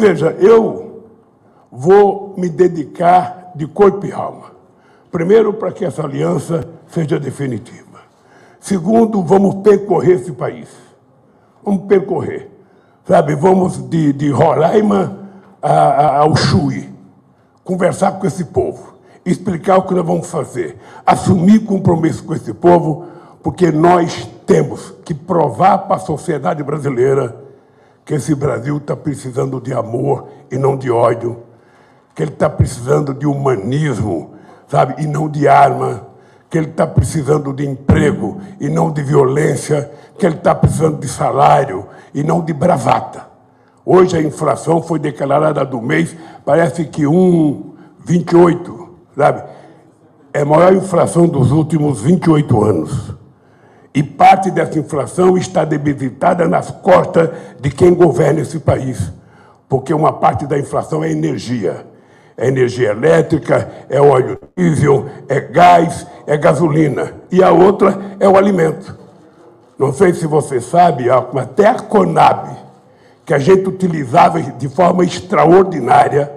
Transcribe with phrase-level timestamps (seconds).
[0.00, 1.04] Veja, eu
[1.70, 4.52] vou me dedicar de corpo e alma.
[5.12, 8.00] Primeiro, para que essa aliança seja definitiva.
[8.58, 10.70] Segundo, vamos percorrer esse país.
[11.62, 12.50] Vamos percorrer.
[13.06, 15.18] Sabe, vamos de, de Roraima
[15.60, 16.90] a, a, ao Chuí.
[17.62, 18.94] Conversar com esse povo.
[19.22, 20.78] Explicar o que nós vamos fazer.
[21.04, 23.04] Assumir compromisso com esse povo,
[23.42, 27.39] porque nós temos que provar para a sociedade brasileira
[28.10, 31.44] que esse Brasil está precisando de amor e não de ódio,
[32.12, 34.32] que ele está precisando de humanismo,
[34.66, 36.08] sabe, e não de arma,
[36.50, 41.06] que ele está precisando de emprego e não de violência, que ele está precisando de
[41.06, 43.28] salário e não de bravata.
[43.86, 49.44] Hoje a inflação foi declarada do mês, parece que 1,28, sabe?
[50.34, 53.19] É a maior inflação dos últimos 28 anos.
[53.92, 59.12] E parte dessa inflação está debilitada nas costas de quem governa esse país.
[59.68, 61.86] Porque uma parte da inflação é energia.
[62.36, 67.12] É energia elétrica, é óleo diesel, é gás, é gasolina.
[67.30, 68.98] E a outra é o alimento.
[69.78, 72.50] Não sei se você sabe, até a Conab,
[73.24, 76.32] que a gente utilizava de forma extraordinária,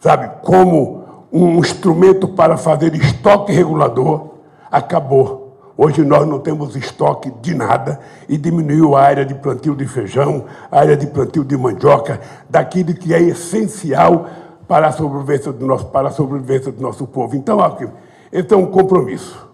[0.00, 4.28] sabe, como um instrumento para fazer estoque regulador,
[4.70, 5.37] acabou.
[5.80, 10.46] Hoje nós não temos estoque de nada e diminuiu a área de plantio de feijão,
[10.72, 14.26] a área de plantio de mandioca, daquilo que é essencial
[14.66, 17.36] para a sobrevivência do nosso, para a sobrevivência do nosso povo.
[17.36, 17.60] Então,
[18.32, 19.48] esse é um compromisso.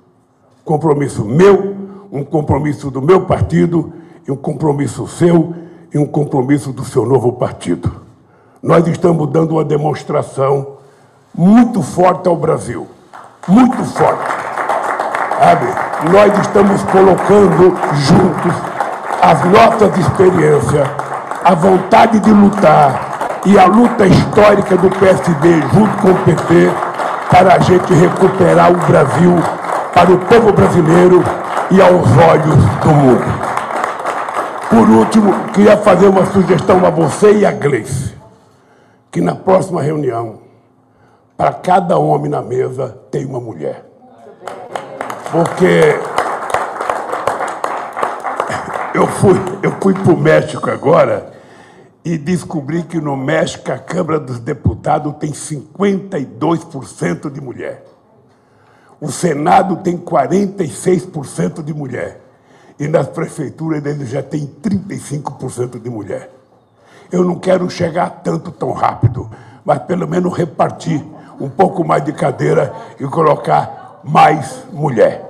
[0.64, 1.76] Compromisso meu,
[2.10, 3.92] um compromisso do meu partido,
[4.26, 5.54] e um compromisso seu
[5.92, 8.00] e um compromisso do seu novo partido.
[8.62, 10.78] Nós estamos dando uma demonstração
[11.34, 12.86] muito forte ao Brasil.
[13.46, 14.24] Muito forte.
[15.38, 15.83] Sabe?
[16.10, 18.52] Nós estamos colocando juntos
[19.22, 20.86] as nossas experiências,
[21.42, 26.70] a vontade de lutar e a luta histórica do PSD junto com o PT
[27.30, 29.32] para a gente recuperar o Brasil
[29.94, 31.22] para o povo brasileiro
[31.70, 33.44] e aos olhos do mundo.
[34.68, 38.14] Por último, queria fazer uma sugestão a você e a Gleice,
[39.10, 40.40] que na próxima reunião,
[41.36, 43.93] para cada homem na mesa, tem uma mulher.
[45.34, 45.98] Porque
[48.94, 49.34] eu fui,
[49.64, 51.32] eu fui para o México agora
[52.04, 57.84] e descobri que no México a Câmara dos Deputados tem 52% de mulher.
[59.00, 62.20] O Senado tem 46% de mulher.
[62.78, 66.30] E nas prefeituras eles já tem 35% de mulher.
[67.10, 69.28] Eu não quero chegar tanto tão rápido,
[69.64, 71.04] mas pelo menos repartir
[71.40, 75.23] um pouco mais de cadeira e colocar mais mulher.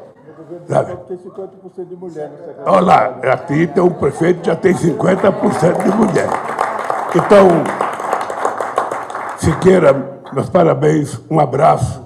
[0.68, 0.96] Sabe?
[1.08, 2.32] Tem 50% de mulher
[2.64, 6.28] Olha lá, aqui tem um prefeito que já tem 50% de mulher.
[7.14, 7.48] Então,
[9.38, 12.02] Siqueira, meus parabéns, um abraço.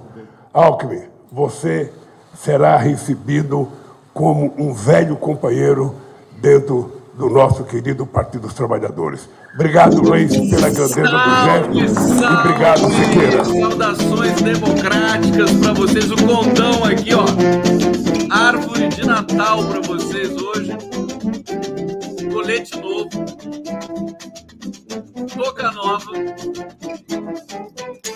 [0.53, 1.91] Alckmin, você
[2.33, 3.69] será recebido
[4.13, 5.95] como um velho companheiro
[6.41, 9.27] dentro do nosso querido Partido dos Trabalhadores.
[9.53, 11.03] Obrigado, Reis, pela grandeza do
[11.43, 11.77] gesto.
[11.77, 13.43] E obrigado, Siqueira.
[13.43, 16.09] Saudações democráticas para vocês.
[16.09, 17.25] O condão aqui, ó.
[18.33, 20.77] Árvore de Natal para vocês hoje.
[22.31, 23.09] Colete novo.
[25.35, 26.11] Toca nova.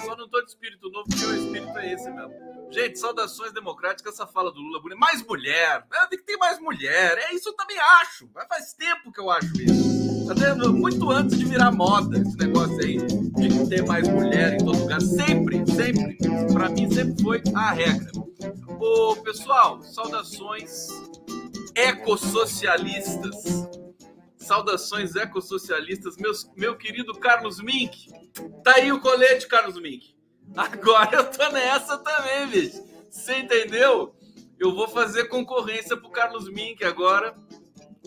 [0.01, 2.33] Só não tô de espírito novo, porque o espírito é esse mesmo.
[2.71, 4.99] Gente, saudações democráticas, essa fala do Lula bonita.
[4.99, 5.85] Mais mulher.
[6.09, 7.17] Tem que ter mais mulher.
[7.17, 8.29] É isso eu também acho.
[8.33, 10.31] Mas faz tempo que eu acho isso.
[10.31, 14.79] Até muito antes de virar moda esse negócio aí de ter mais mulher em todo
[14.79, 15.01] lugar.
[15.01, 16.17] Sempre, sempre.
[16.51, 18.11] Para mim sempre foi a regra.
[18.79, 20.87] Ô, pessoal, saudações
[21.75, 23.35] ecossocialistas.
[24.43, 28.07] Saudações ecossocialistas, meus, meu querido Carlos Mink.
[28.63, 30.15] Tá aí o colete, Carlos Mink.
[30.55, 32.83] Agora eu tô nessa também, bicho.
[33.09, 34.15] Você entendeu?
[34.59, 37.35] Eu vou fazer concorrência pro Carlos Mink agora.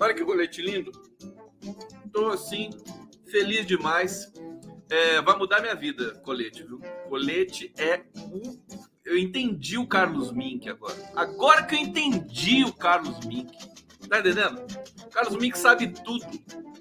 [0.01, 0.93] Olha que colete lindo.
[2.05, 2.71] Estou assim,
[3.31, 4.33] feliz demais.
[4.89, 6.81] É, vai mudar minha vida, colete, viu?
[7.09, 8.59] Colete é o.
[9.05, 10.97] Eu entendi o Carlos Mink agora.
[11.15, 13.57] Agora que eu entendi o Carlos Mink.
[14.09, 14.65] Tá entendendo?
[15.17, 16.27] Carlos Mink sabe tudo.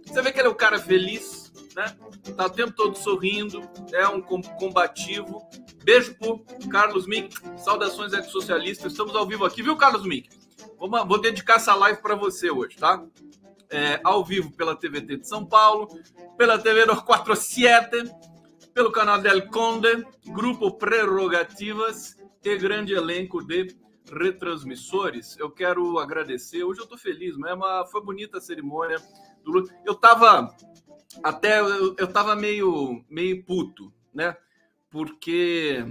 [0.05, 1.95] Você vê que ele é um cara feliz, né?
[2.35, 3.61] Tá o tempo todo sorrindo,
[3.93, 5.47] é um combativo.
[5.83, 7.35] Beijo pro Carlos Mink.
[7.57, 8.91] Saudações ex-socialistas.
[8.91, 10.29] Estamos ao vivo aqui, viu, Carlos Mink?
[10.77, 13.03] Vou, vou dedicar essa live para você hoje, tá?
[13.69, 15.87] é, ao vivo pela TVT de São Paulo,
[16.37, 18.11] pela TV 47,
[18.73, 23.75] pelo canal Del Conde, Grupo Prerrogativas e grande elenco de
[24.11, 25.37] retransmissores.
[25.37, 26.63] Eu quero agradecer.
[26.63, 27.63] Hoje eu estou feliz mesmo.
[27.91, 28.97] Foi bonita a cerimônia
[29.43, 29.69] do Lula.
[29.85, 30.55] Eu estava
[31.23, 34.35] até eu, eu tava meio, meio puto, né?
[34.89, 35.83] Porque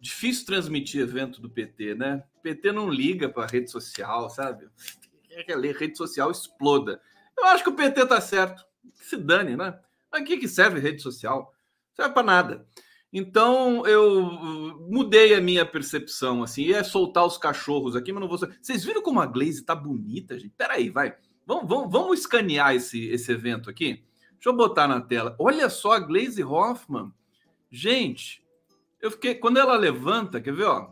[0.00, 2.22] difícil transmitir evento do PT, né?
[2.38, 4.68] O PT não liga para rede social, sabe?
[5.28, 7.00] Quer que a rede social exploda.
[7.36, 8.64] Eu acho que o PT tá certo.
[8.98, 9.78] Que se dane, né?
[10.10, 11.52] Mas que, que serve rede social?
[11.94, 12.66] Serve para nada.
[13.18, 18.36] Então eu mudei a minha percepção, assim, ia soltar os cachorros aqui, mas não vou.
[18.36, 20.52] Vocês viram como a Glaze tá bonita, gente?
[20.54, 21.16] Peraí, vai.
[21.46, 24.04] Vamos, vamos, vamos escanear esse, esse evento aqui.
[24.32, 25.34] Deixa eu botar na tela.
[25.38, 27.10] Olha só a Glaze Hoffman.
[27.70, 28.44] Gente,
[29.00, 29.34] eu fiquei.
[29.34, 30.90] Quando ela levanta, quer ver, ó?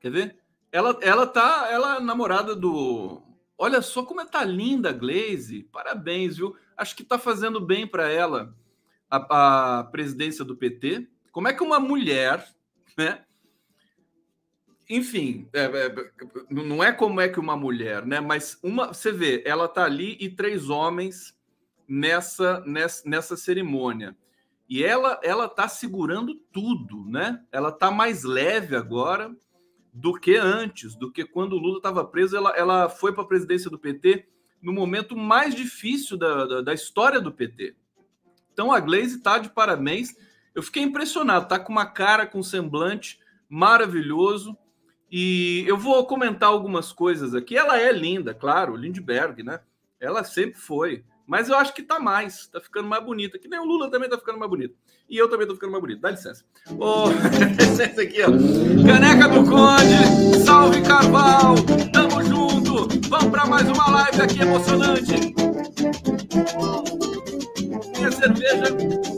[0.00, 0.38] Quer ver?
[0.72, 1.68] Ela, ela tá.
[1.70, 3.22] Ela é namorada do.
[3.58, 5.64] Olha só como é tá linda a Glaze.
[5.64, 6.56] Parabéns, viu?
[6.74, 8.56] Acho que tá fazendo bem para ela
[9.10, 11.06] a, a presidência do PT.
[11.38, 12.44] Como é que uma mulher,
[12.96, 13.22] né?
[14.90, 15.94] Enfim, é, é,
[16.50, 18.18] não é como é que uma mulher, né?
[18.18, 21.38] Mas uma, você vê, ela tá ali e três homens
[21.86, 24.16] nessa, nessa, nessa cerimônia.
[24.68, 27.40] E ela ela tá segurando tudo, né?
[27.52, 29.32] Ela tá mais leve agora
[29.94, 32.36] do que antes, do que quando o Lula estava preso.
[32.36, 34.26] Ela, ela foi para a presidência do PT
[34.60, 37.76] no momento mais difícil da, da, da história do PT.
[38.52, 40.16] Então a Glaze está de parabéns.
[40.58, 44.58] Eu fiquei impressionado, tá com uma cara, com um semblante maravilhoso.
[45.08, 47.56] E eu vou comentar algumas coisas aqui.
[47.56, 49.60] Ela é linda, claro, Lindbergh, né?
[50.00, 51.04] Ela sempre foi.
[51.24, 53.38] Mas eu acho que tá mais, tá ficando mais bonita.
[53.38, 54.74] Que nem o Lula também tá ficando mais bonito.
[55.08, 56.00] E eu também tô ficando mais bonito.
[56.00, 56.44] Dá licença.
[56.76, 57.04] Oh,
[57.56, 58.84] licença aqui, ó.
[58.84, 61.54] Caneca do Conde, salve Carval,
[61.92, 62.88] tamo junto.
[63.08, 65.12] Vamos para mais uma live aqui emocionante.
[67.96, 69.17] Minha cerveja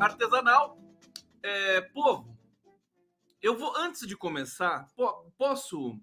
[0.00, 0.78] artesanal.
[1.42, 2.38] É, povo,
[3.40, 4.86] eu vou, antes de começar,
[5.36, 5.98] posso.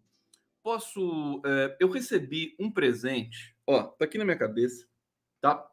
[0.63, 1.41] Posso.
[1.45, 3.55] É, eu recebi um presente.
[3.67, 4.87] Ó, tá aqui na minha cabeça
[5.45, 5.63] tá?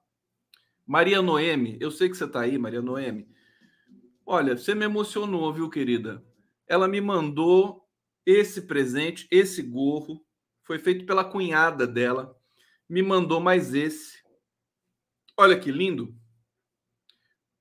[0.86, 3.26] Maria Noemi, eu sei que você está aí, Maria Noemi.
[4.26, 6.22] Olha, você me emocionou, viu, querida?
[6.66, 7.88] Ela me mandou
[8.26, 10.22] esse presente, esse gorro,
[10.62, 12.38] foi feito pela cunhada dela.
[12.86, 14.22] Me mandou mais esse.
[15.38, 16.14] Olha que lindo.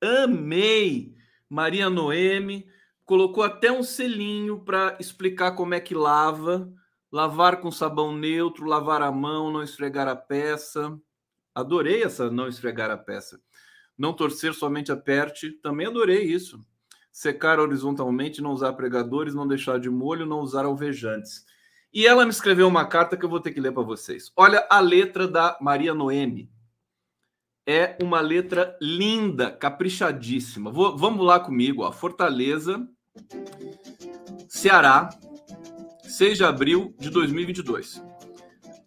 [0.01, 1.15] Amei.
[1.48, 2.65] Maria Noemi
[3.06, 6.71] colocou até um selinho para explicar como é que lava.
[7.12, 10.98] Lavar com sabão neutro, lavar a mão, não esfregar a peça.
[11.53, 13.39] Adorei essa não esfregar a peça.
[13.98, 15.51] Não torcer, somente aperte.
[15.62, 16.60] Também adorei isso.
[17.12, 21.46] Secar horizontalmente, não usar pregadores, não deixar de molho, não usar alvejantes.
[21.93, 24.31] E ela me escreveu uma carta que eu vou ter que ler para vocês.
[24.36, 26.50] Olha a letra da Maria Noemi.
[27.65, 30.72] É uma letra linda, caprichadíssima.
[30.72, 31.91] Vou, vamos lá comigo, ó.
[31.91, 32.88] Fortaleza,
[34.48, 35.10] Ceará,
[36.03, 38.03] 6 de abril de 2022.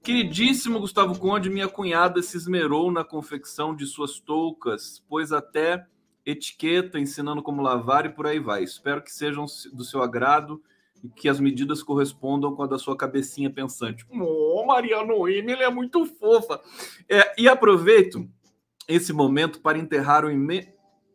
[0.02, 5.86] Queridíssimo Gustavo Conde, minha cunhada se esmerou na confecção de suas toucas, pois até
[6.26, 8.62] etiqueta ensinando como lavar e por aí vai.
[8.62, 10.62] Espero que sejam do seu agrado
[11.02, 14.06] e que as medidas correspondam com a da sua cabecinha pensante.
[14.10, 16.60] Oh, Maria Noemi, ele é muito fofa.
[17.08, 18.28] É, e aproveito
[18.88, 20.30] esse momento para enterrar o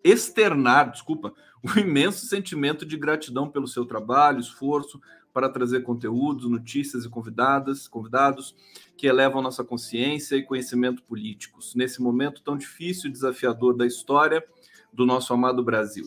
[0.03, 1.33] externar, desculpa,
[1.63, 4.99] o imenso sentimento de gratidão pelo seu trabalho, esforço,
[5.33, 8.55] para trazer conteúdos, notícias e convidadas, convidados
[8.97, 14.43] que elevam nossa consciência e conhecimento políticos nesse momento tão difícil e desafiador da história
[14.91, 16.05] do nosso amado Brasil.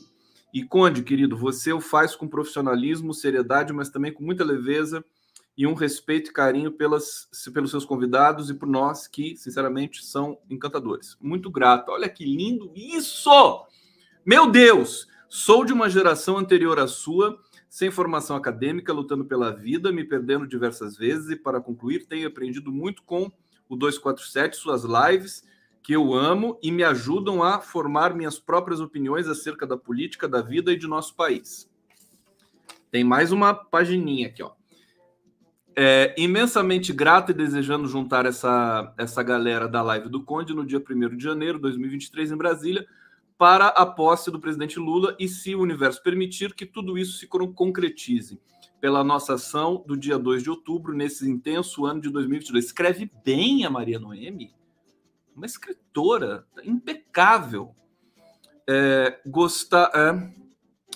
[0.53, 5.03] E Conde, querido, você o faz com profissionalismo, seriedade, mas também com muita leveza
[5.57, 10.39] e um respeito e carinho pelas, pelos seus convidados e por nós que, sinceramente, são
[10.49, 11.17] encantadores.
[11.21, 11.91] Muito grato.
[11.91, 13.67] Olha que lindo isso!
[14.25, 15.09] Meu Deus!
[15.29, 17.39] Sou de uma geração anterior à sua
[17.73, 22.71] sem formação acadêmica, lutando pela vida, me perdendo diversas vezes e, para concluir, tenho aprendido
[22.71, 23.33] muito com
[23.67, 25.43] o 247, suas lives,
[25.83, 30.43] que eu amo e me ajudam a formar minhas próprias opiniões acerca da política, da
[30.43, 31.67] vida e de nosso país.
[32.91, 34.53] Tem mais uma pagininha aqui, ó.
[35.75, 40.79] É, imensamente grato e desejando juntar essa, essa galera da live do Conde no dia
[40.79, 42.87] 1 de janeiro de 2023 em Brasília
[43.39, 47.27] para a posse do presidente Lula e, se o universo permitir, que tudo isso se
[47.27, 48.39] concretize
[48.81, 52.65] pela nossa ação do dia 2 de outubro, nesse intenso ano de 2022.
[52.65, 54.53] Escreve bem a Maria Noemi,
[55.35, 57.75] uma escritora impecável.
[58.69, 60.31] É, é,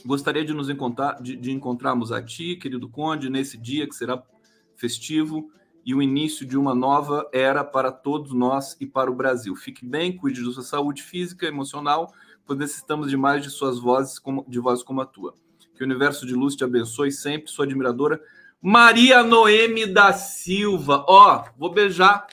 [0.04, 4.22] gostaria de nos encontrar, de, de encontrarmos a ti, querido Conde, nesse dia que será
[4.76, 5.50] festivo
[5.84, 9.54] e o início de uma nova era para todos nós e para o Brasil.
[9.56, 12.12] Fique bem, cuide da sua saúde física, emocional
[12.46, 15.34] pois necessitamos de mais de suas vozes, como, de vozes como a tua.
[15.74, 18.20] Que o universo de luz te abençoe sempre, sua admiradora,
[18.62, 21.04] Maria Noemi da Silva.
[21.08, 22.26] Ó, vou beijar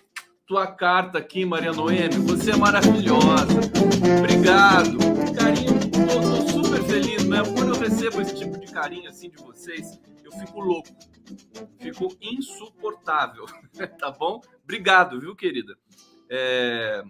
[0.45, 2.15] tua carta aqui, Maria Noemi.
[2.27, 3.59] Você é maravilhosa.
[4.19, 4.97] Obrigado.
[5.35, 7.53] Carinho, tô, tô super feliz mesmo.
[7.53, 9.99] Quando eu recebo esse tipo de carinho assim de vocês,
[10.39, 10.89] fico louco.
[11.79, 13.45] Fico insuportável.
[13.99, 14.41] tá bom?
[14.63, 15.77] Obrigado, viu, querida?
[16.29, 17.03] É...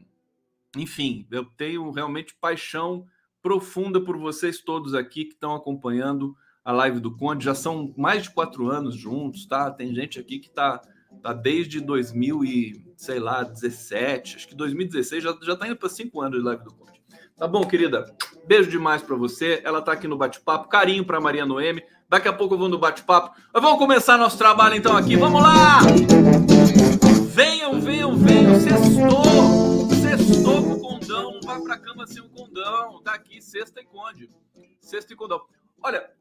[0.77, 3.05] Enfim, eu tenho realmente paixão
[3.41, 7.45] profunda por vocês todos aqui que estão acompanhando a live do Conde.
[7.45, 9.69] Já são mais de quatro anos juntos, tá?
[9.69, 10.81] Tem gente aqui que está
[11.21, 15.89] tá desde 2000 e, sei lá, 17, acho que 2016, já, já tá indo para
[15.89, 17.01] cinco anos de live do Conde.
[17.37, 18.05] Tá bom, querida?
[18.47, 19.61] Beijo demais para você.
[19.63, 20.69] Ela tá aqui no bate-papo.
[20.69, 21.83] Carinho para Maria Noemi.
[22.09, 23.35] Daqui a pouco eu vou no bate-papo.
[23.51, 25.15] Mas vamos começar nosso trabalho então aqui.
[25.15, 25.79] Vamos lá!
[27.29, 28.59] Venham, venham, venham.
[28.59, 29.89] Sextou!
[29.89, 31.33] Sextou com o condão.
[31.33, 33.01] Não vai pra cama sem o condão.
[33.01, 34.29] Tá aqui, sexta e conde.
[34.79, 35.41] Sexta e condão.
[35.81, 36.11] Olha,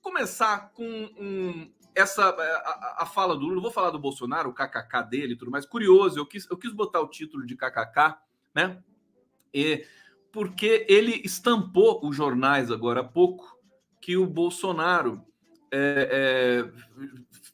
[0.00, 3.60] começar com um, essa a, a, fala do Lula.
[3.60, 5.66] vou falar do Bolsonaro, o kkk dele e tudo mais.
[5.66, 8.16] Curioso, eu quis, eu quis botar o título de kkk,
[8.54, 8.82] né?
[9.52, 9.84] E,
[10.32, 13.57] porque ele estampou os jornais agora há pouco
[14.08, 15.22] que o Bolsonaro
[15.70, 17.02] é, é,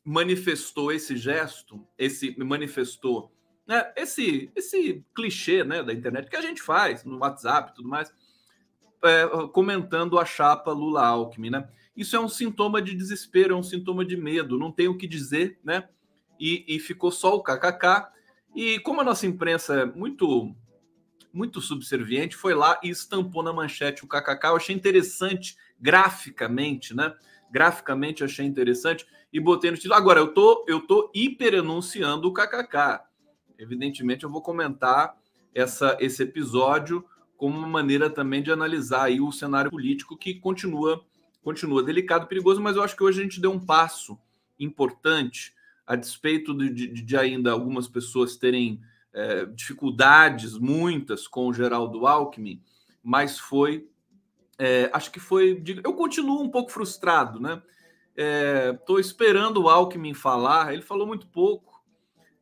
[0.04, 3.34] manifestou esse gesto, esse manifestou
[3.66, 7.88] né, esse, esse clichê né, da internet que a gente faz no WhatsApp e tudo
[7.88, 8.14] mais,
[9.02, 11.68] é, comentando a chapa Lula-Alckmin, né?
[11.96, 15.08] Isso é um sintoma de desespero, é um sintoma de medo, não tem o que
[15.08, 15.88] dizer, né?
[16.38, 18.12] E, e ficou só o kkk.
[18.54, 20.54] E como a nossa imprensa é muito
[21.32, 24.46] muito subserviente, foi lá e estampou na manchete o kkk.
[24.46, 27.14] Eu achei interessante graficamente, né?
[27.50, 29.94] Graficamente eu achei interessante e botei no título.
[29.94, 33.00] Agora eu tô eu tô hiper enunciando o kkk.
[33.58, 35.14] Evidentemente eu vou comentar
[35.54, 37.04] essa esse episódio
[37.36, 41.04] como uma maneira também de analisar aí o cenário político que continua
[41.42, 44.18] continua delicado, perigoso, mas eu acho que hoje a gente deu um passo
[44.58, 45.52] importante,
[45.86, 48.80] a despeito de, de, de ainda algumas pessoas terem
[49.12, 52.62] é, dificuldades, muitas, com o Geraldo Alckmin,
[53.02, 53.86] mas foi.
[54.58, 55.62] É, acho que foi.
[55.82, 57.62] Eu continuo um pouco frustrado, né?
[58.72, 61.82] Estou é, esperando o Alckmin falar, ele falou muito pouco.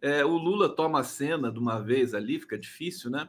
[0.01, 3.29] É, o Lula toma a cena de uma vez ali, fica difícil, né?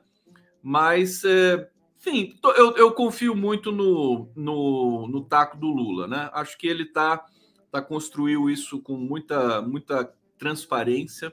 [0.62, 6.30] Mas é, enfim, eu, eu confio muito no, no, no, taco do Lula, né?
[6.34, 7.25] Acho que ele tá,
[7.72, 11.32] tá construiu isso com muita, muita transparência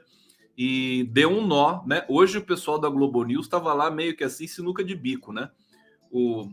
[0.57, 2.05] e deu um nó, né?
[2.07, 5.51] Hoje o pessoal da Globo News estava lá meio que assim, sinuca de bico, né?
[6.09, 6.49] O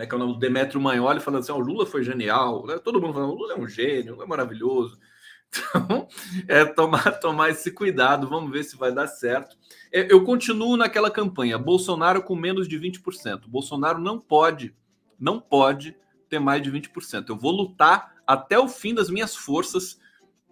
[0.00, 0.32] como é que é o nome?
[0.32, 2.78] O Demetrio Manholi falando assim: oh, o Lula foi genial, né?
[2.78, 4.98] todo mundo falando, o Lula é um gênio, Lula é maravilhoso.
[5.52, 6.06] Então,
[6.46, 9.56] é tomar, tomar esse cuidado, vamos ver se vai dar certo.
[9.92, 13.48] É, eu continuo naquela campanha, Bolsonaro com menos de 20%.
[13.48, 14.72] Bolsonaro não pode,
[15.18, 15.96] não pode
[16.28, 17.30] ter mais de 20%.
[17.30, 19.98] Eu vou lutar até o fim das minhas forças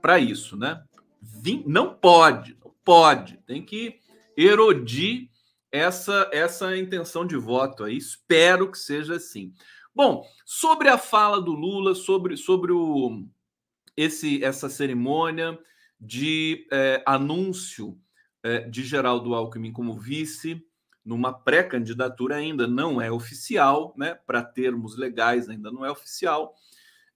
[0.02, 0.82] para isso, né?
[1.64, 3.38] Não pode, não pode.
[3.46, 4.00] Tem que
[4.36, 5.30] erodir
[5.70, 7.96] essa essa intenção de voto aí.
[7.96, 9.52] Espero que seja assim.
[9.94, 13.26] Bom, sobre a fala do Lula, sobre, sobre o,
[13.96, 15.58] esse, essa cerimônia
[16.00, 17.98] de é, anúncio
[18.44, 20.64] é, de Geraldo Alckmin como vice,
[21.04, 24.14] numa pré-candidatura ainda não é oficial, né?
[24.14, 26.54] Para termos legais ainda não é oficial.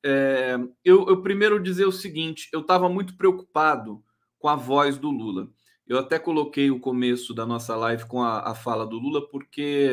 [0.05, 4.03] É, eu, eu primeiro dizer o seguinte: eu estava muito preocupado
[4.41, 5.49] com a voz do Lula.
[5.93, 9.91] Eu até coloquei o começo da nossa live com a, a fala do Lula, porque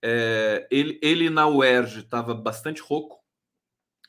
[0.00, 3.18] é, ele, ele na UERJ estava bastante rouco.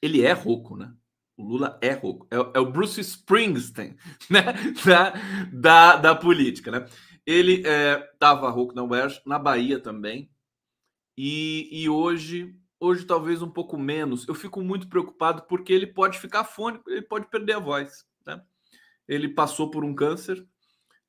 [0.03, 0.93] Ele é rouco, né?
[1.35, 2.27] O Lula é rouco.
[2.29, 3.97] É, é, o Bruce Springsteen
[4.29, 4.53] né?
[4.85, 5.13] da,
[5.51, 6.69] da, da política.
[6.69, 6.87] Né?
[7.25, 10.29] Ele estava é, rouco na UERJ, na Bahia também.
[11.17, 14.27] E, e hoje, hoje talvez um pouco menos.
[14.27, 18.05] Eu fico muito preocupado porque ele pode ficar fônico, ele pode perder a voz.
[18.27, 18.39] Né?
[19.07, 20.47] Ele passou por um câncer.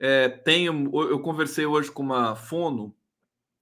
[0.01, 2.95] É, eu conversei hoje com uma fono,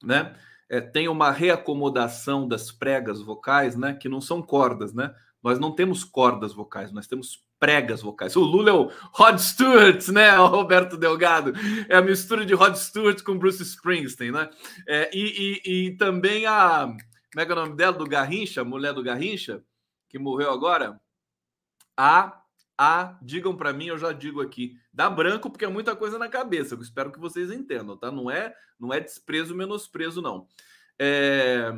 [0.03, 0.37] né?
[0.71, 3.95] É, tem uma reacomodação das pregas vocais, né?
[3.95, 5.15] Que não são cordas, né?
[5.43, 8.37] Nós não temos cordas vocais, nós temos pregas vocais.
[8.37, 10.37] O Lula é o Rod Stewart, né?
[10.39, 11.53] O Roberto Delgado.
[11.89, 14.49] É a mistura de Rod Stewart com Bruce Springsteen, né?
[14.87, 16.87] É, e, e, e, também a.
[17.33, 17.97] Como é que é o nome dela?
[17.97, 19.63] Do Garrincha, mulher do Garrincha,
[20.09, 21.01] que morreu agora.
[21.97, 22.43] A.
[22.79, 26.29] A, digam para mim, eu já digo aqui, dá branco porque é muita coisa na
[26.29, 26.77] cabeça.
[26.77, 28.11] Eu espero que vocês entendam, tá?
[28.13, 30.47] Não é, não é desprezo, menosprezo, não.
[30.97, 31.73] É,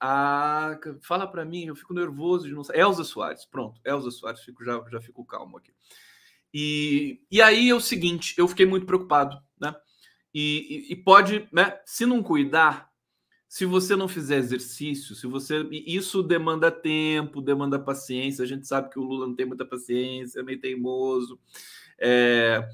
[0.00, 2.80] a, fala para mim, eu fico nervoso de não saber.
[2.80, 5.72] Elza Soares, pronto, Elza Soares, fico, já, já fico calmo aqui.
[6.52, 9.74] E, e aí é o seguinte, eu fiquei muito preocupado, né?
[10.32, 11.80] E, e, e, pode, né?
[11.84, 12.90] Se não cuidar,
[13.54, 15.64] se você não fizer exercício, se você.
[15.70, 18.42] Isso demanda tempo, demanda paciência.
[18.42, 21.38] A gente sabe que o Lula não tem muita paciência, é meio teimoso.
[21.96, 22.68] É,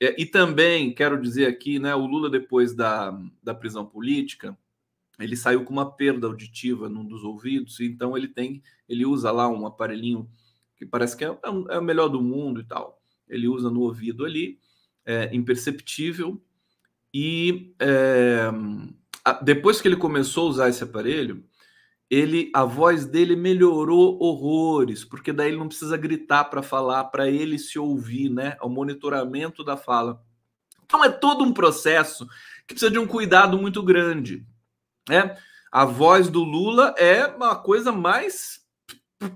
[0.00, 3.10] É, e também quero dizer aqui, né, o Lula depois da,
[3.42, 4.56] da prisão política,
[5.18, 9.48] ele saiu com uma perda auditiva num dos ouvidos, então ele tem, ele usa lá
[9.48, 10.30] um aparelhinho
[10.76, 11.38] que parece que é, é,
[11.70, 13.02] é o melhor do mundo e tal.
[13.28, 14.60] Ele usa no ouvido ali,
[15.04, 16.40] é imperceptível,
[17.12, 18.48] e é,
[19.42, 21.44] depois que ele começou a usar esse aparelho,
[22.10, 27.30] ele a voz dele melhorou horrores, porque daí ele não precisa gritar para falar, para
[27.30, 28.56] ele se ouvir, né?
[28.60, 30.20] O monitoramento da fala.
[30.84, 32.26] Então é todo um processo
[32.66, 34.44] que precisa de um cuidado muito grande,
[35.08, 35.36] né?
[35.70, 38.60] A voz do Lula é uma coisa mais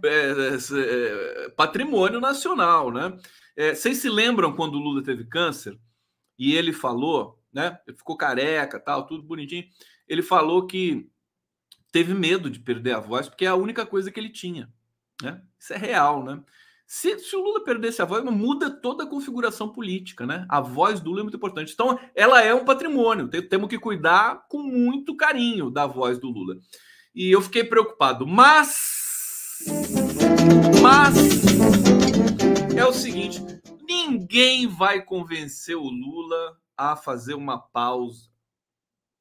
[0.03, 0.57] é,
[1.45, 3.17] é, patrimônio nacional, né?
[3.57, 5.79] É, vocês se lembram quando o Lula teve câncer
[6.37, 7.79] e ele falou, né?
[7.87, 9.65] Ele ficou careca, tal, tudo bonitinho.
[10.09, 11.09] Ele falou que
[11.93, 14.69] teve medo de perder a voz, porque é a única coisa que ele tinha.
[15.23, 15.41] Né?
[15.59, 16.43] Isso é real, né?
[16.87, 20.45] Se, se, o Lula perdesse a voz, muda toda a configuração política, né?
[20.51, 21.73] A voz do Lula é muito importante.
[21.73, 23.29] Então, ela é um patrimônio.
[23.29, 26.57] Temos que cuidar com muito carinho da voz do Lula.
[27.15, 28.27] E eu fiquei preocupado.
[28.27, 29.65] Mas.
[30.83, 31.15] Mas.
[32.77, 33.41] É o seguinte:
[33.89, 38.29] ninguém vai convencer o Lula a fazer uma pausa.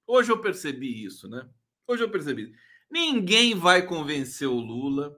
[0.06, 1.50] Hoje eu percebi isso, né?
[1.88, 2.54] Hoje eu percebi.
[2.90, 5.18] Ninguém vai convencer o Lula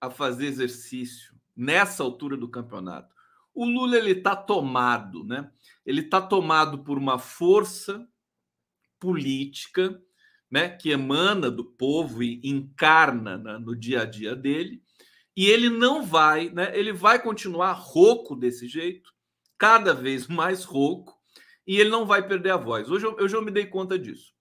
[0.00, 3.14] a fazer exercício nessa altura do campeonato.
[3.54, 5.50] O Lula ele está tomado, né?
[5.84, 8.06] Ele está tomado por uma força
[9.00, 10.00] política,
[10.50, 14.82] né, que emana do povo e encarna né, no dia a dia dele.
[15.36, 16.76] E ele não vai, né?
[16.78, 19.12] Ele vai continuar rouco desse jeito,
[19.58, 21.15] cada vez mais rouco,
[21.66, 22.90] e ele não vai perder a voz.
[22.90, 24.32] Hoje eu, eu já me dei conta disso.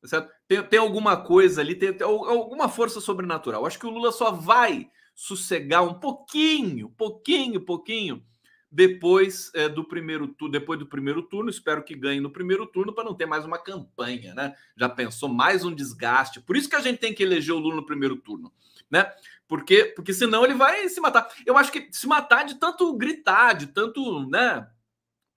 [0.00, 0.32] Tá certo?
[0.46, 3.66] Tem, tem alguma coisa ali, tem, tem, alguma força sobrenatural.
[3.66, 8.24] Acho que o Lula só vai sossegar um pouquinho, pouquinho, pouquinho
[8.70, 12.92] depois é, do primeiro turno, depois do primeiro turno, espero que ganhe no primeiro turno
[12.94, 14.54] para não ter mais uma campanha, né?
[14.76, 16.40] Já pensou mais um desgaste.
[16.40, 18.52] Por isso que a gente tem que eleger o Lula no primeiro turno,
[18.88, 19.12] né?
[19.48, 21.28] Porque porque senão ele vai se matar.
[21.44, 24.68] Eu acho que se matar de tanto gritar, de tanto, né?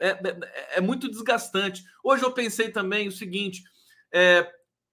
[0.04, 1.86] É, é, é muito desgastante.
[2.04, 3.64] Hoje eu pensei também o seguinte:
[4.12, 4.46] é,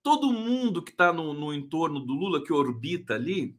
[0.05, 3.59] todo mundo que está no, no entorno do Lula, que orbita ali,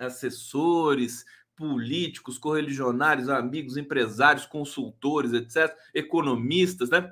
[0.00, 1.24] assessores,
[1.54, 7.08] políticos, correligionários, amigos, empresários, consultores, etc., economistas, né?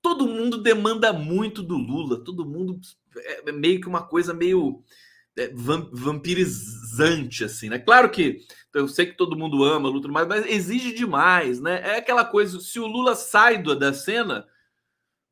[0.00, 2.78] Todo mundo demanda muito do Lula, todo mundo
[3.16, 4.84] é, é meio que uma coisa meio é,
[5.92, 7.78] vampirizante, assim, né?
[7.78, 8.40] Claro que
[8.74, 11.80] eu sei que todo mundo ama Lula, mas, mas exige demais, né?
[11.82, 14.46] É aquela coisa, se o Lula sai da cena,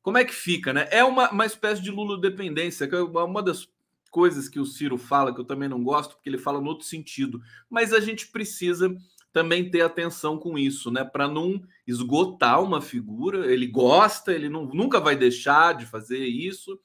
[0.01, 0.87] como é que fica, né?
[0.91, 3.67] É uma, uma espécie de Lula dependência, que é uma das
[4.11, 6.85] coisas que o Ciro fala, que eu também não gosto, porque ele fala no outro
[6.85, 7.41] sentido.
[7.69, 8.95] Mas a gente precisa
[9.33, 11.03] também ter atenção com isso, né?
[11.03, 13.51] Para não esgotar uma figura.
[13.51, 16.79] Ele gosta, ele não, nunca vai deixar de fazer isso.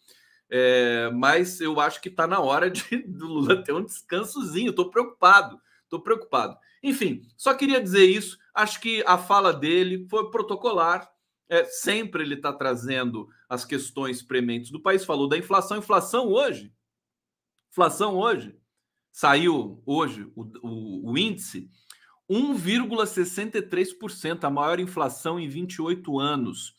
[0.51, 4.71] É, mas eu acho que está na hora de do Lula ter um descansozinho.
[4.71, 6.57] Estou preocupado, estou preocupado.
[6.83, 8.39] Enfim, só queria dizer isso.
[8.55, 11.09] Acho que a fala dele foi protocolar.
[11.49, 15.05] É, sempre ele está trazendo as questões prementes do país.
[15.05, 15.79] Falou da inflação.
[15.79, 16.73] Inflação hoje,
[17.71, 18.57] inflação hoje,
[19.13, 21.69] saiu hoje o, o, o índice
[22.31, 26.77] 1,63%, a maior inflação em 28 anos.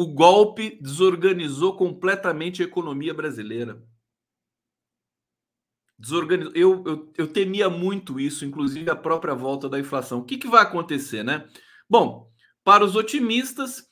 [0.00, 3.86] O golpe desorganizou completamente a economia brasileira.
[5.98, 6.54] Desorganizou.
[6.54, 10.20] Eu, eu, eu temia muito isso, inclusive a própria volta da inflação.
[10.20, 11.46] O que, que vai acontecer, né?
[11.86, 12.32] Bom,
[12.64, 13.86] para os otimistas,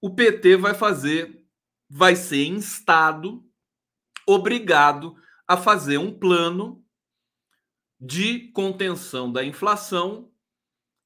[0.00, 1.40] o PT vai fazer,
[1.88, 3.48] vai ser instado,
[4.26, 5.14] obrigado
[5.46, 6.84] a fazer um plano
[8.00, 10.32] de contenção da inflação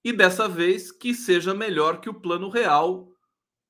[0.03, 3.12] e dessa vez que seja melhor que o plano real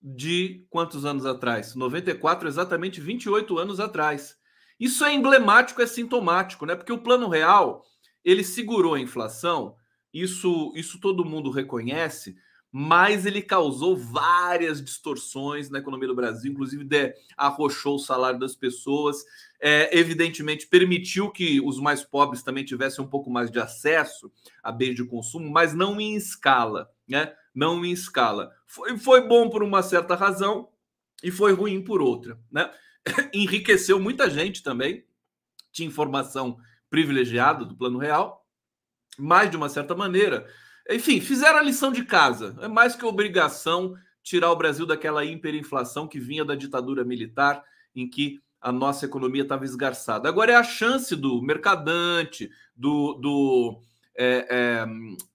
[0.02, 1.74] de quantos anos atrás?
[1.74, 4.36] 94, exatamente 28 anos atrás.
[4.78, 6.74] Isso é emblemático, é sintomático, né?
[6.74, 7.84] Porque o plano real,
[8.24, 9.76] ele segurou a inflação,
[10.12, 12.36] isso isso todo mundo reconhece,
[12.72, 18.56] mas ele causou várias distorções na economia do Brasil, inclusive de, arrochou o salário das
[18.56, 19.22] pessoas,
[19.60, 24.72] é, evidentemente permitiu que os mais pobres também tivessem um pouco mais de acesso a
[24.72, 27.34] bens de consumo, mas não em escala, né?
[27.54, 28.52] Não em escala.
[28.66, 30.68] Foi, foi bom por uma certa razão
[31.22, 32.70] e foi ruim por outra, né?
[33.32, 35.04] Enriqueceu muita gente também,
[35.70, 38.46] tinha informação privilegiada do Plano Real,
[39.18, 40.46] mas de uma certa maneira
[40.90, 42.56] enfim, fizeram a lição de casa.
[42.60, 47.62] É mais que obrigação tirar o Brasil daquela hiperinflação que vinha da ditadura militar,
[47.94, 50.28] em que a nossa economia estava esgarçada.
[50.28, 53.80] Agora é a chance do mercadante, do, do
[54.16, 54.86] é, é,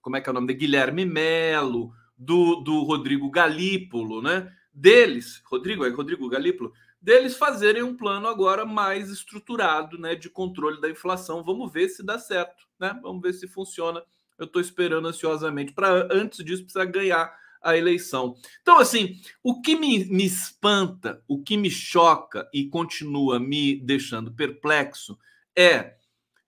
[0.01, 0.47] como é que é o nome?
[0.47, 4.51] De Guilherme Melo, do, do Rodrigo Galípolo, né?
[4.73, 10.79] Deles, Rodrigo, é Rodrigo Galípolo, deles fazerem um plano agora mais estruturado, né, de controle
[10.81, 11.43] da inflação.
[11.43, 12.97] Vamos ver se dá certo, né?
[13.01, 14.03] Vamos ver se funciona.
[14.37, 18.35] Eu estou esperando ansiosamente para antes disso precisar ganhar a eleição.
[18.61, 24.31] Então, assim, o que me, me espanta, o que me choca e continua me deixando
[24.31, 25.17] perplexo
[25.55, 25.95] é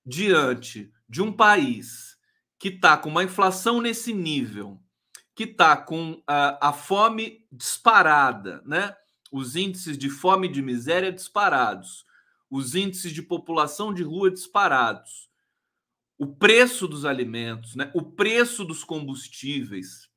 [0.05, 2.17] diante de um país
[2.59, 4.79] que está com uma inflação nesse nível,
[5.39, 8.93] que está com a, a, fome disparada, né?
[9.31, 12.05] Os índices de fome e de miséria disparados,
[12.49, 15.31] os índices de população de rua disparados,
[16.17, 17.89] o preço dos alimentos, né?
[17.95, 20.09] O preço dos combustíveis.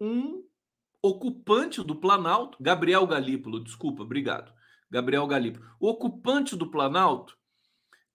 [0.00, 0.48] Um
[1.02, 4.54] ocupante do Planalto, Gabriel Galípolo, desculpa, obrigado,
[4.88, 7.36] Gabriel Galípolo, o ocupante do Planalto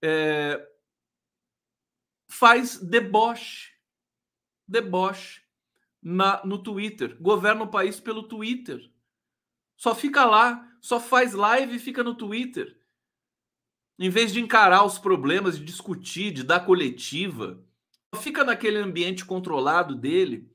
[0.02, 0.58] é,
[2.30, 3.72] faz deboche,
[4.66, 5.44] deboche
[6.08, 8.80] na, no Twitter, governa o país pelo Twitter.
[9.76, 12.78] Só fica lá, só faz live e fica no Twitter.
[13.98, 17.60] Em vez de encarar os problemas, de discutir, de dar coletiva,
[18.20, 20.48] fica naquele ambiente controlado dele.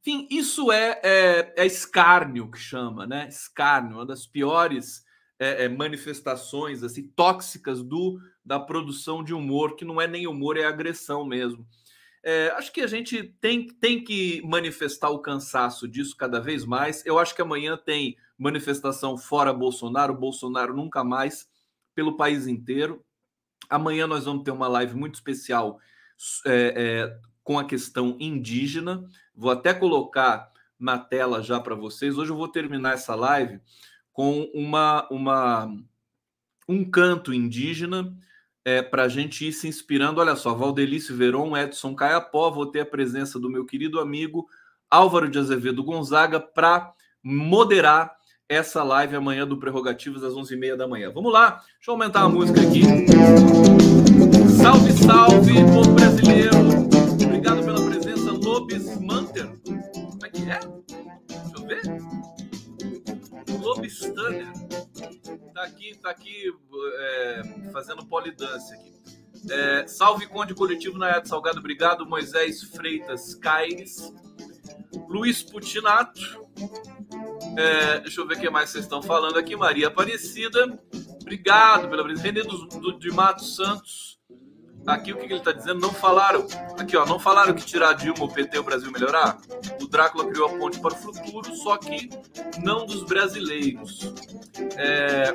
[0.00, 3.26] Enfim, isso é, é, é escárnio que chama, né?
[3.26, 5.02] Escárnio, uma das piores
[5.36, 10.56] é, é, manifestações assim tóxicas do da produção de humor, que não é nem humor,
[10.56, 11.66] é agressão mesmo.
[12.24, 17.04] É, acho que a gente tem, tem que manifestar o cansaço disso cada vez mais.
[17.04, 21.48] Eu acho que amanhã tem manifestação fora Bolsonaro, Bolsonaro nunca mais,
[21.94, 23.04] pelo país inteiro.
[23.68, 25.80] Amanhã nós vamos ter uma live muito especial
[26.46, 29.04] é, é, com a questão indígena.
[29.34, 32.16] Vou até colocar na tela já para vocês.
[32.16, 33.60] Hoje eu vou terminar essa live
[34.12, 35.74] com uma, uma
[36.68, 38.16] um canto indígena
[38.64, 40.20] é, para a gente ir se inspirando.
[40.20, 44.46] Olha só, Valdelice Veron, Edson Caiapó, vou ter a presença do meu querido amigo
[44.90, 48.14] Álvaro de Azevedo Gonzaga para moderar
[48.48, 51.10] essa live amanhã do Prerrogativos às 11h30 da manhã.
[51.10, 52.82] Vamos lá, deixa eu aumentar a música aqui.
[54.60, 56.56] Salve, salve, povo brasileiro.
[57.24, 59.48] Obrigado pela presença, Lobes Manter.
[59.64, 60.60] Como é que é?
[61.28, 61.82] Deixa eu ver.
[63.62, 64.61] Lobstanner.
[65.52, 66.52] Tá aqui, tá aqui
[66.98, 68.92] é, fazendo polidância aqui.
[69.50, 72.06] É, salve Conde Coletivo Nayade Salgado, obrigado.
[72.06, 74.12] Moisés Freitas Caires.
[75.08, 76.20] Luiz Putinato.
[77.56, 79.54] É, deixa eu ver o que mais vocês estão falando aqui.
[79.54, 80.78] Maria Aparecida.
[81.20, 82.24] Obrigado pela presença.
[82.24, 84.21] René do, do, de Matos Santos.
[84.86, 85.80] Aqui o que, ele está dizendo?
[85.80, 86.46] Não falaram.
[86.78, 89.38] Aqui, ó, não falaram que tirar Dilma, o PT, o Brasil melhorar?
[89.80, 92.10] O Drácula criou a ponte para o futuro, só que
[92.62, 94.12] não dos brasileiros.
[94.76, 95.34] É,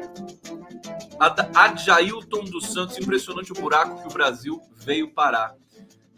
[1.55, 5.55] Adjailton dos Santos, impressionante o buraco que o Brasil veio parar.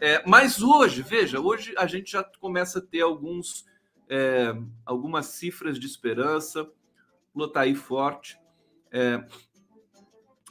[0.00, 3.64] É, mas hoje, veja, hoje a gente já começa a ter alguns,
[4.08, 6.66] é, algumas cifras de esperança.
[7.34, 8.40] Lula está aí forte.
[8.90, 9.24] É,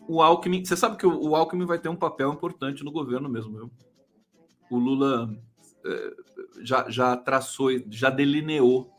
[0.10, 0.66] o Alckmin.
[0.66, 3.72] Você sabe que o, o, Alckmin vai ter um papel importante no governo mesmo, viu?
[4.68, 5.40] O Lula
[5.86, 6.14] é,
[6.62, 8.92] já, já traçou, já delineou,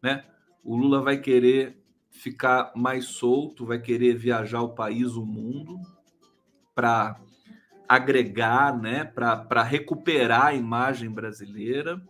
[0.00, 0.24] né?
[0.62, 5.80] O Lula vai querer ficar mais solto, vai querer viajar o país, o mundo,
[6.72, 7.20] para
[7.88, 9.04] agregar, né?
[9.04, 12.00] Para recuperar a imagem brasileira.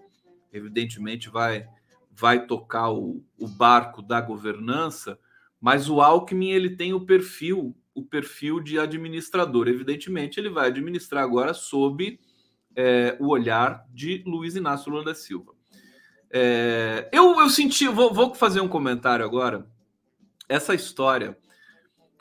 [0.52, 1.66] Evidentemente, vai,
[2.12, 5.18] vai tocar o, o barco da governança,
[5.58, 9.68] mas o Alckmin ele tem o perfil o perfil de administrador.
[9.68, 12.18] Evidentemente, ele vai administrar agora sob
[12.76, 15.52] é, o olhar de Luiz Inácio Lula da Silva.
[16.30, 19.68] É, eu, eu senti, vou, vou, fazer um comentário agora.
[20.48, 21.36] Essa história,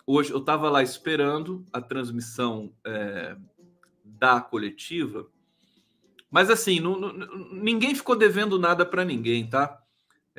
[0.06, 3.38] hoje eu estava lá esperando a transmissão é,
[4.04, 5.28] da coletiva,
[6.32, 7.14] mas assim, não, não,
[7.52, 9.80] ninguém ficou devendo nada para ninguém, tá?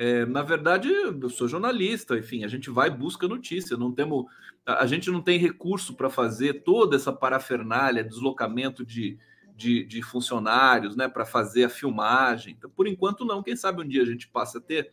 [0.01, 4.27] É, na verdade, eu sou jornalista, enfim, a gente vai busca notícia, não temos,
[4.65, 9.19] a gente não tem recurso para fazer toda essa parafernália, deslocamento de,
[9.53, 12.55] de, de funcionários, né, para fazer a filmagem.
[12.57, 13.43] Então, por enquanto, não.
[13.43, 14.89] Quem sabe um dia a gente passa a ter.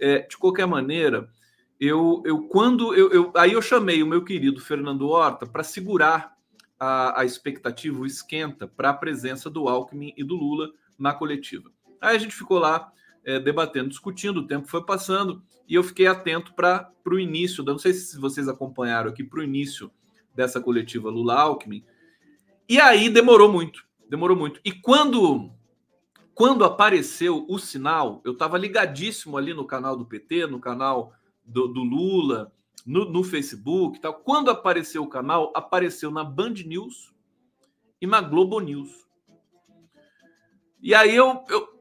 [0.00, 1.30] É, de qualquer maneira,
[1.78, 6.36] eu, eu quando eu, eu, aí eu chamei o meu querido Fernando Horta para segurar
[6.80, 11.70] a, a expectativa, o esquenta para a presença do Alckmin e do Lula na coletiva.
[12.00, 12.90] Aí a gente ficou lá
[13.24, 17.78] é, debatendo, discutindo, o tempo foi passando e eu fiquei atento para o início, não
[17.78, 19.90] sei se vocês acompanharam aqui, para o início
[20.34, 21.84] dessa coletiva Lula-Alckmin.
[22.68, 24.60] E aí demorou muito, demorou muito.
[24.64, 25.50] E quando
[26.34, 31.12] quando apareceu o sinal, eu estava ligadíssimo ali no canal do PT, no canal
[31.44, 32.50] do, do Lula,
[32.86, 34.14] no, no, Facebook tal.
[34.14, 37.12] Quando apareceu o canal, apareceu na Band News
[38.00, 39.06] e na Globo News.
[40.80, 41.71] E aí eu, eu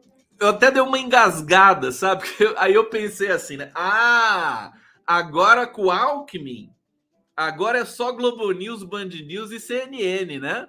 [0.41, 2.25] eu até dei uma engasgada, sabe?
[2.57, 3.71] Aí eu pensei assim, né?
[3.75, 4.73] Ah,
[5.05, 6.73] agora com o Alckmin,
[7.37, 10.67] agora é só Globo News, Band News e CNN, né?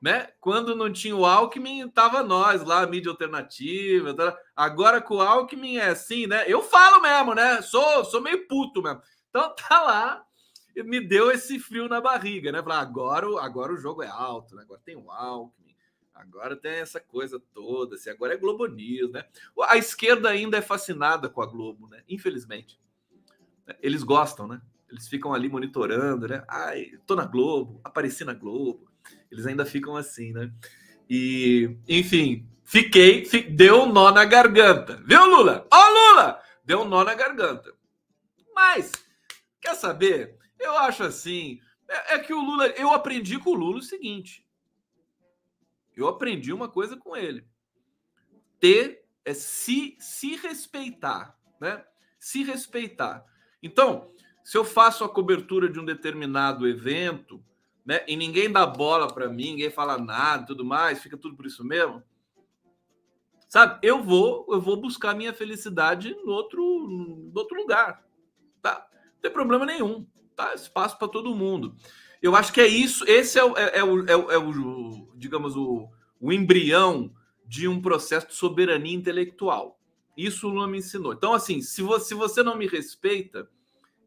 [0.00, 0.28] né?
[0.40, 4.14] Quando não tinha o Alckmin, tava nós lá, mídia alternativa.
[4.14, 4.36] Tá?
[4.56, 6.44] Agora com o Alckmin é assim, né?
[6.46, 7.60] Eu falo mesmo, né?
[7.62, 9.02] Sou, sou meio puto mesmo.
[9.28, 10.24] Então tá lá,
[10.84, 12.62] me deu esse frio na barriga, né?
[12.62, 14.62] Falar, agora, agora o jogo é alto, né?
[14.62, 15.69] Agora tem o Alckmin,
[16.20, 19.24] agora tem essa coisa toda, assim, agora é Globo News, né?
[19.64, 22.02] A esquerda ainda é fascinada com a Globo, né?
[22.08, 22.80] Infelizmente.
[23.80, 24.60] Eles gostam, né?
[24.90, 26.44] Eles ficam ali monitorando, né?
[26.48, 28.90] Ai, tô na Globo, apareci na Globo
[29.30, 30.52] eles ainda ficam assim, né?
[31.08, 35.02] E, enfim, fiquei, deu um nó na garganta.
[35.06, 35.66] Viu, Lula?
[35.72, 36.42] Ó, oh, Lula!
[36.64, 37.72] Deu um nó na garganta.
[38.54, 38.92] Mas,
[39.60, 40.36] quer saber?
[40.58, 41.60] Eu acho assim.
[41.88, 42.66] É, é, que o Lula.
[42.68, 44.44] Eu aprendi com o Lula o seguinte.
[46.02, 47.46] Eu aprendi uma coisa com ele.
[48.58, 51.84] Ter é se, se respeitar, né?
[52.18, 53.24] Se respeitar.
[53.62, 54.10] Então,
[54.42, 57.42] se eu faço a cobertura de um determinado evento,
[57.84, 58.04] né?
[58.06, 61.64] E ninguém dá bola para mim, ninguém fala nada, tudo mais, fica tudo por isso
[61.64, 62.02] mesmo.
[63.48, 63.80] Sabe?
[63.82, 68.06] Eu vou, eu vou buscar minha felicidade no outro, no outro lugar,
[68.62, 68.86] tá?
[69.14, 70.54] Não tem problema nenhum, tá?
[70.54, 71.74] Espaço para todo mundo.
[72.22, 75.12] Eu acho que é isso, esse é o, é, é, o, é, o, é o,
[75.16, 75.88] digamos, o,
[76.20, 77.12] o embrião
[77.46, 79.80] de um processo de soberania intelectual.
[80.16, 81.12] Isso o Lula me ensinou.
[81.12, 83.48] Então, assim, se você, se você não me respeita,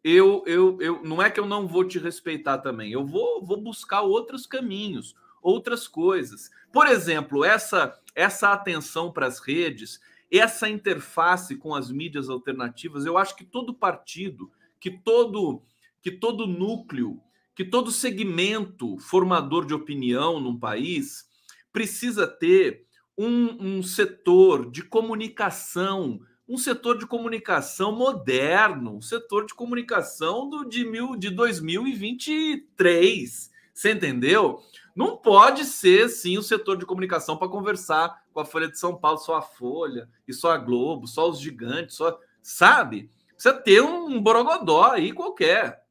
[0.03, 3.59] eu, eu, eu não é que eu não vou te respeitar também, eu vou, vou
[3.59, 6.51] buscar outros caminhos, outras coisas.
[6.71, 9.99] Por exemplo, essa, essa atenção para as redes,
[10.31, 15.63] essa interface com as mídias alternativas, eu acho que todo partido, que todo,
[16.01, 17.21] que todo núcleo,
[17.55, 21.25] que todo segmento formador de opinião num país
[21.71, 22.85] precisa ter
[23.17, 30.65] um, um setor de comunicação um setor de comunicação moderno, um setor de comunicação do,
[30.65, 33.49] de, mil, de 2023.
[33.73, 34.61] Você entendeu?
[34.95, 38.95] Não pode ser, sim, o setor de comunicação para conversar com a Folha de São
[38.95, 42.19] Paulo, só a Folha, e só a Globo, só os gigantes, só.
[42.41, 43.09] Sabe?
[43.29, 45.81] Precisa ter um borogodó aí qualquer.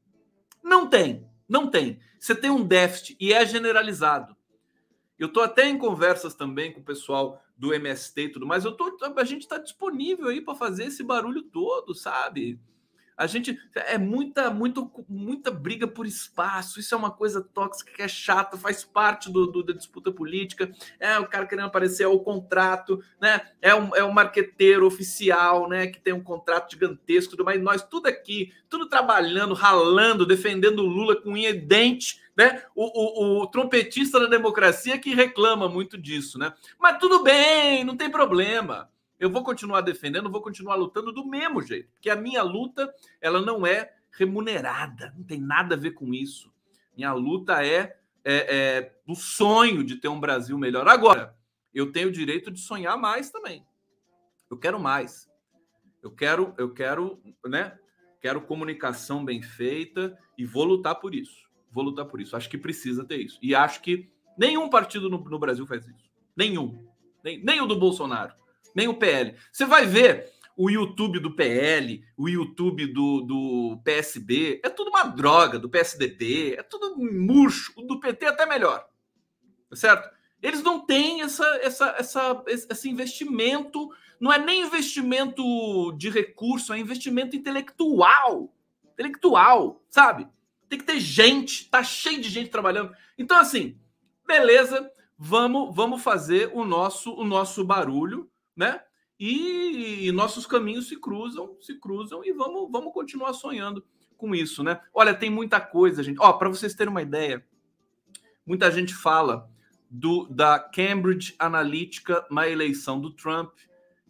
[0.62, 2.00] Não tem, não tem.
[2.18, 4.34] Você tem um déficit e é generalizado.
[5.18, 8.64] Eu estou até em conversas também com o pessoal do MST e tudo mais.
[8.64, 12.58] Eu tô, a gente está disponível aí para fazer esse barulho todo, sabe?
[13.22, 16.80] A gente é muita, muito, muita briga por espaço.
[16.80, 20.72] Isso é uma coisa tóxica que é chata, faz parte do, do, da disputa política.
[20.98, 23.40] É o cara querendo aparecer, é o contrato, né?
[23.60, 25.86] É um, é um marqueteiro oficial, né?
[25.86, 27.62] Que tem um contrato gigantesco, mais.
[27.62, 32.64] Nós tudo aqui, tudo trabalhando, ralando, defendendo o Lula com unha e dente, né?
[32.74, 36.52] O, o, o trompetista da democracia que reclama muito disso, né?
[36.76, 38.90] Mas tudo bem, não tem problema
[39.22, 43.40] eu vou continuar defendendo, vou continuar lutando do mesmo jeito, porque a minha luta ela
[43.40, 46.52] não é remunerada, não tem nada a ver com isso.
[46.96, 50.88] Minha luta é, é, é do sonho de ter um Brasil melhor.
[50.88, 51.36] Agora,
[51.72, 53.64] eu tenho o direito de sonhar mais também.
[54.50, 55.30] Eu quero mais.
[56.02, 57.78] Eu quero, eu quero, né?
[58.20, 61.48] Quero comunicação bem feita e vou lutar por isso.
[61.70, 62.36] Vou lutar por isso.
[62.36, 63.38] Acho que precisa ter isso.
[63.40, 66.10] E acho que nenhum partido no, no Brasil faz isso.
[66.36, 66.84] Nenhum.
[67.22, 68.41] Nem, nem o do Bolsonaro
[68.74, 69.34] nem o PL.
[69.50, 75.04] Você vai ver o YouTube do PL, o YouTube do, do PSB, é tudo uma
[75.04, 77.72] droga, do PSDB, é tudo murcho.
[77.76, 78.86] O do PT é até melhor.
[79.70, 80.10] Tá certo?
[80.42, 86.78] Eles não têm essa, essa, essa, esse investimento, não é nem investimento de recurso, é
[86.78, 88.52] investimento intelectual.
[88.92, 90.28] Intelectual, sabe?
[90.68, 92.94] Tem que ter gente, tá cheio de gente trabalhando.
[93.16, 93.78] Então, assim,
[94.26, 98.80] beleza, vamos, vamos fazer o nosso, o nosso barulho né?
[99.18, 103.84] E, e nossos caminhos se cruzam, se cruzam e vamos, vamos continuar sonhando
[104.16, 104.80] com isso, né?
[104.92, 106.18] Olha, tem muita coisa, gente.
[106.20, 107.44] Ó, para vocês terem uma ideia,
[108.46, 109.50] muita gente fala
[109.90, 113.52] do da Cambridge Analytica na eleição do Trump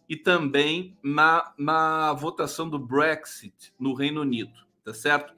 [0.09, 4.53] e também na, na votação do Brexit no Reino Unido,
[4.85, 5.35] tá certo?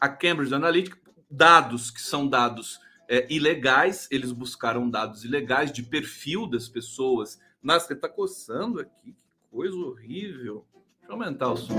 [0.00, 0.98] A Cambridge Analytica,
[1.30, 2.78] dados que são dados
[3.08, 9.12] é, ilegais, eles buscaram dados ilegais de perfil das pessoas nossa, ele tá coçando aqui.
[9.12, 10.66] Que coisa horrível.
[10.98, 11.74] Deixa eu aumentar o som.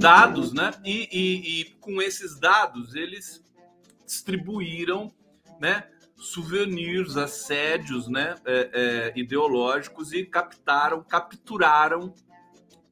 [0.00, 0.72] Dados, né?
[0.84, 3.40] E, e, e com esses dados, eles
[4.04, 5.12] distribuíram,
[5.60, 5.88] né?
[6.16, 12.14] souvenirs, assédios né, é, é, ideológicos e captaram, capturaram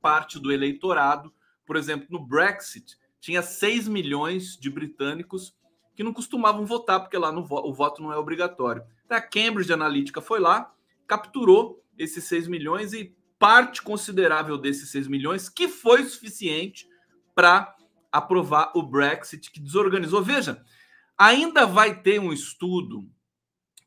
[0.00, 1.32] parte do eleitorado.
[1.64, 5.56] Por exemplo, no Brexit, tinha 6 milhões de britânicos
[5.94, 8.83] que não costumavam votar, porque lá no, o voto não é obrigatório.
[9.09, 10.72] A Cambridge Analytica foi lá,
[11.07, 16.88] capturou esses 6 milhões e parte considerável desses 6 milhões, que foi suficiente
[17.35, 17.74] para
[18.11, 20.22] aprovar o Brexit, que desorganizou.
[20.22, 20.64] Veja,
[21.16, 23.09] ainda vai ter um estudo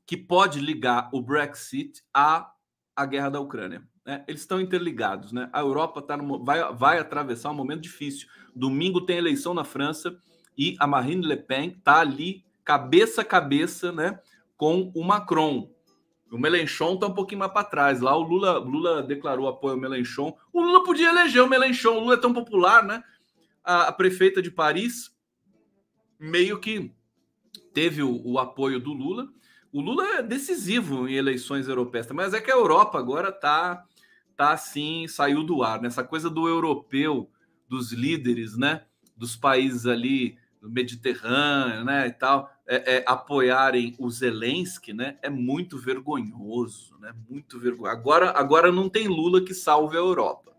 [0.06, 2.52] que pode ligar o Brexit à,
[2.96, 3.86] à guerra da Ucrânia.
[4.06, 4.24] Né?
[4.28, 5.34] Eles estão interligados.
[5.34, 5.50] Né?
[5.52, 8.28] A Europa tá no, vai, vai atravessar um momento difícil.
[8.56, 10.17] Domingo tem eleição na França
[10.58, 14.20] e a Marine Le Pen está ali cabeça a cabeça né,
[14.58, 15.72] com o Macron.
[16.30, 18.02] O Melenchon está um pouquinho mais para trás.
[18.02, 20.38] Lá o Lula, Lula declarou apoio ao Melenchon.
[20.52, 21.96] O Lula podia eleger o Melenchon.
[21.96, 23.02] O Lula é tão popular, né?
[23.63, 25.15] A, a prefeita de Paris
[26.20, 26.91] meio que
[27.74, 29.30] teve o, o, apoio do Lula.
[29.72, 33.86] O Lula é decisivo em eleições europeias, mas é que a Europa agora está
[34.36, 35.82] tá assim, saiu do ar.
[35.82, 36.08] Nessa né?
[36.08, 37.30] coisa do europeu,
[37.70, 38.84] dos líderes, né?
[39.15, 42.08] Dos países ali do Mediterrâneo, né?
[42.08, 47.13] E tal é, é, apoiarem o Zelensky, né, é muito vergonhoso, né?
[47.30, 47.89] Muito vergonhoso.
[47.89, 50.54] Agora, agora não tem Lula que salve a Europa.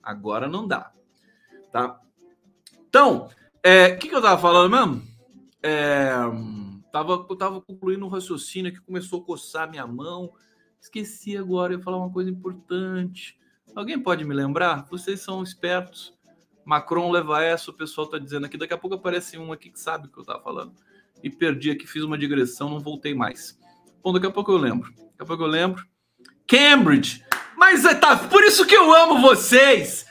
[0.00, 0.92] Agora não dá,
[1.72, 2.00] tá?
[2.88, 3.30] Então, o
[3.62, 5.10] é, que, que eu tava falando mesmo?
[5.62, 6.12] É,
[6.92, 10.32] tava, eu tava concluindo um raciocínio que começou a coçar minha mão.
[10.80, 13.38] Esqueci agora, eu ia falar uma coisa importante.
[13.74, 14.86] Alguém pode me lembrar?
[14.88, 16.16] Vocês são espertos.
[16.70, 18.56] Macron leva essa, o pessoal tá dizendo aqui.
[18.56, 20.72] Daqui a pouco aparece um aqui que sabe o que eu tava falando
[21.20, 23.58] e perdi aqui, fiz uma digressão, não voltei mais.
[24.00, 24.88] Bom, daqui a pouco eu lembro.
[24.92, 25.84] Daqui a pouco eu lembro.
[26.46, 27.24] Cambridge!
[27.56, 30.06] Mas é tá, por isso que eu amo vocês!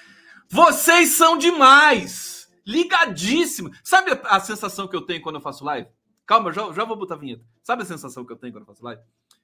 [0.50, 2.52] Vocês são demais!
[2.68, 3.72] Ligadíssimo!
[3.82, 5.88] Sabe a, a sensação que eu tenho quando eu faço live?
[6.26, 7.46] Calma, já, já vou botar a vinheta.
[7.64, 9.02] Sabe a sensação que eu tenho quando eu faço live?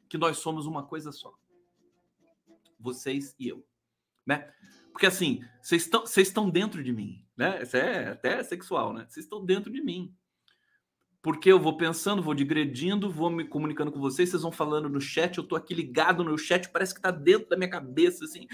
[0.09, 1.33] Que nós somos uma coisa só.
[2.77, 3.65] Vocês e eu.
[4.25, 4.51] Né?
[4.95, 7.61] Porque assim, vocês estão dentro de mim, né?
[7.61, 9.05] Isso é até sexual, né?
[9.09, 10.15] Vocês estão dentro de mim
[11.21, 15.01] porque eu vou pensando, vou digredindo, vou me comunicando com vocês, vocês vão falando no
[15.01, 18.47] chat, eu tô aqui ligado no chat, parece que tá dentro da minha cabeça, assim.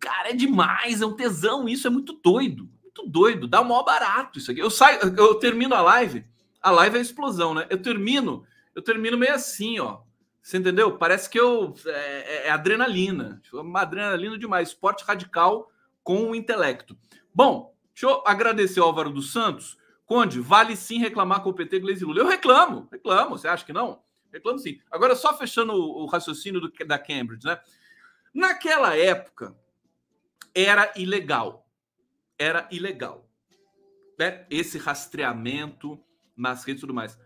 [0.00, 3.84] Cara, é demais, é um tesão, isso é muito doido, muito doido, dá o maior
[3.84, 4.58] barato isso aqui.
[4.58, 6.24] Eu saio, eu termino a live,
[6.62, 7.66] a live é a explosão, né?
[7.68, 8.42] Eu termino,
[8.74, 10.00] eu termino meio assim, ó.
[10.42, 10.96] Você entendeu?
[10.96, 15.70] Parece que eu é, é, é adrenalina, uma adrenalina demais, esporte radical
[16.04, 16.96] com o intelecto.
[17.34, 21.80] Bom, deixa eu agradecer ao Álvaro dos Santos Conde, vale sim reclamar com o PT,
[21.80, 22.20] Gleisi Lula.
[22.20, 23.38] Eu reclamo, reclamo.
[23.38, 24.02] Você acha que não?
[24.32, 24.78] Reclamo sim.
[24.90, 27.58] Agora, só fechando o, raciocínio do, da Cambridge, né?
[28.34, 29.56] Naquela época,
[30.54, 31.66] era ilegal.
[32.38, 33.28] Era ilegal.
[34.18, 34.46] Né?
[34.50, 35.98] Esse rastreamento
[36.36, 37.18] nas redes e tudo mais.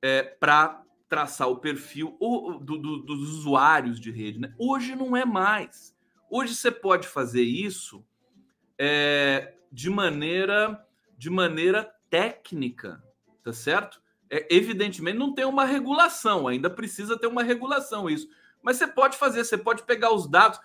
[0.00, 4.38] É, para traçar o perfil do, do, dos usuários de rede.
[4.38, 4.54] Né?
[4.58, 5.94] Hoje não é mais.
[6.30, 8.02] Hoje você pode fazer isso
[8.84, 10.84] é, de maneira
[11.16, 13.00] de maneira técnica,
[13.44, 14.02] tá certo?
[14.28, 18.28] É, evidentemente não tem uma regulação, ainda precisa ter uma regulação isso.
[18.60, 20.58] Mas você pode fazer, você pode pegar os dados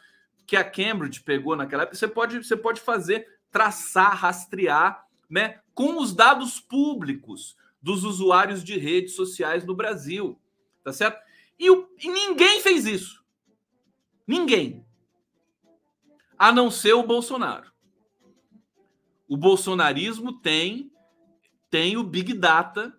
[0.47, 6.01] que a Cambridge pegou naquela época, você pode, você pode fazer, traçar, rastrear, né, com
[6.01, 10.41] os dados públicos dos usuários de redes sociais no Brasil,
[10.83, 11.21] tá certo?
[11.59, 13.23] E, o, e ninguém fez isso.
[14.25, 14.83] Ninguém.
[16.35, 17.76] A não ser o Bolsonaro.
[19.27, 20.91] O bolsonarismo tem
[21.69, 22.93] tem o Big Data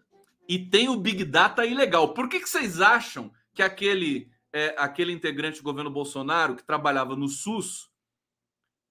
[0.48, 2.14] e tem o Big Data ilegal.
[2.14, 7.16] Por que, que vocês acham que aquele, é, aquele integrante do governo Bolsonaro que trabalhava
[7.16, 7.90] no SUS,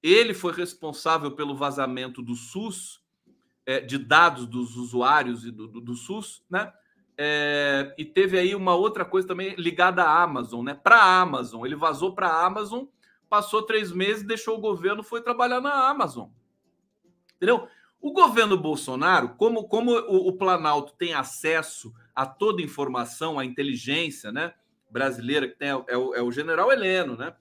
[0.02, 3.02] ele foi responsável pelo vazamento do SUS,
[3.66, 6.72] é, de dados dos usuários e do, do, do SUS, né?
[7.20, 10.76] É, e teve aí uma outra coisa também ligada à Amazon, né?
[10.76, 12.86] Para a Amazon, ele vazou para a Amazon,
[13.28, 16.30] passou três meses, deixou o governo, foi trabalhar na Amazon,
[17.38, 17.68] entendeu?
[18.00, 24.32] O governo Bolsonaro, como, como o, o Planalto tem acesso a toda informação, a inteligência
[24.32, 24.54] né,
[24.90, 27.34] brasileira, que tem, é, o, é o general Heleno, né?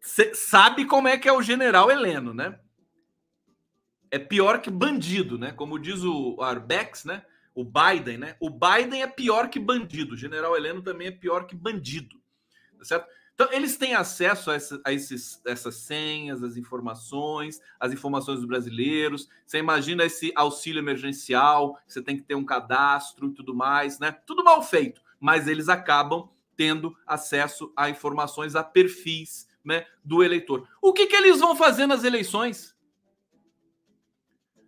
[0.00, 2.58] Cê sabe como é que é o general Heleno, né?
[4.10, 5.52] É pior que bandido, né?
[5.52, 7.24] Como diz o Arbex, né?
[7.54, 8.36] O Biden, né?
[8.40, 10.14] O Biden é pior que bandido.
[10.14, 12.20] O general Heleno também é pior que bandido.
[12.78, 13.08] Tá certo?
[13.34, 18.46] Então, eles têm acesso a, essa, a esses, essas senhas, as informações, as informações dos
[18.46, 19.28] brasileiros.
[19.46, 24.12] Você imagina esse auxílio emergencial, você tem que ter um cadastro e tudo mais, né?
[24.12, 30.68] Tudo mal feito, mas eles acabam tendo acesso a informações, a perfis né, do eleitor.
[30.80, 32.76] O que, que eles vão fazer nas eleições?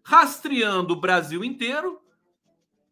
[0.02, 2.00] Rastreando o Brasil inteiro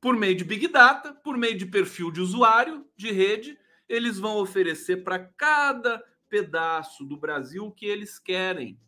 [0.00, 3.58] por meio de Big Data, por meio de perfil de usuário de rede,
[3.92, 8.80] eles vão oferecer para cada pedaço do Brasil o que eles querem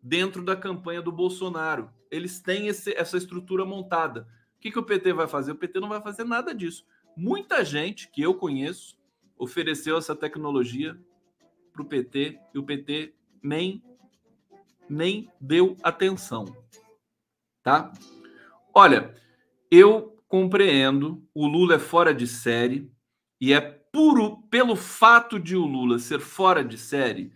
[0.00, 1.90] dentro da campanha do Bolsonaro.
[2.08, 4.28] Eles têm esse, essa estrutura montada.
[4.56, 5.50] O que, que o PT vai fazer?
[5.50, 6.86] O PT não vai fazer nada disso.
[7.16, 8.96] Muita gente que eu conheço
[9.36, 10.96] ofereceu essa tecnologia
[11.72, 13.82] para o PT e o PT nem,
[14.88, 16.44] nem deu atenção.
[17.60, 17.92] Tá?
[18.72, 19.12] Olha,
[19.68, 22.88] eu compreendo, o Lula é fora de série
[23.40, 27.32] e é puro pelo fato de o Lula ser fora de série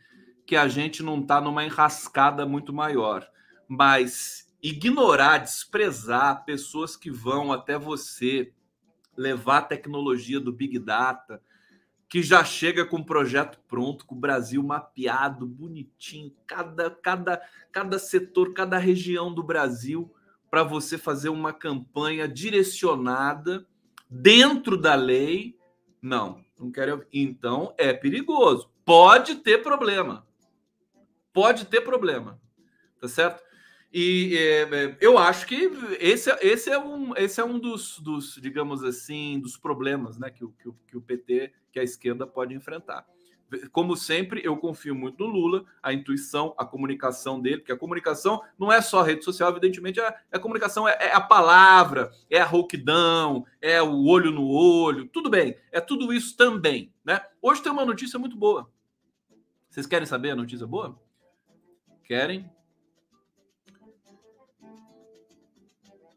[0.47, 3.27] que a gente não está numa enrascada muito maior.
[3.69, 8.53] Mas ignorar, desprezar pessoas que vão até você
[9.17, 11.43] levar a tecnologia do Big Data,
[12.09, 17.41] que já chega com o projeto pronto, com o Brasil mapeado, bonitinho, cada, cada,
[17.73, 20.13] cada setor, cada região do Brasil,
[20.51, 23.67] para você fazer uma campanha direcionada
[24.11, 25.57] dentro da lei.
[26.03, 27.07] Não, não quero.
[27.13, 28.71] Então é perigoso.
[28.85, 30.27] Pode ter problema.
[31.33, 32.41] Pode ter problema.
[33.01, 33.43] Tá certo?
[33.93, 38.39] E é, é, eu acho que esse, esse, é um, esse é um dos, dos,
[38.41, 40.47] digamos assim, dos problemas né, que,
[40.89, 43.07] que o PT, que a esquerda pode enfrentar.
[43.71, 48.43] Como sempre, eu confio muito no Lula, a intuição, a comunicação dele, porque a comunicação
[48.59, 52.45] não é só rede social, evidentemente, a, a comunicação é, é, a palavra, é a
[52.45, 56.93] rouquidão, é o olho no olho, tudo bem, é tudo isso também.
[57.05, 57.21] Né?
[57.41, 58.71] Hoje tem uma notícia muito boa.
[59.69, 61.01] Vocês querem saber a notícia boa?
[62.05, 62.51] Querem?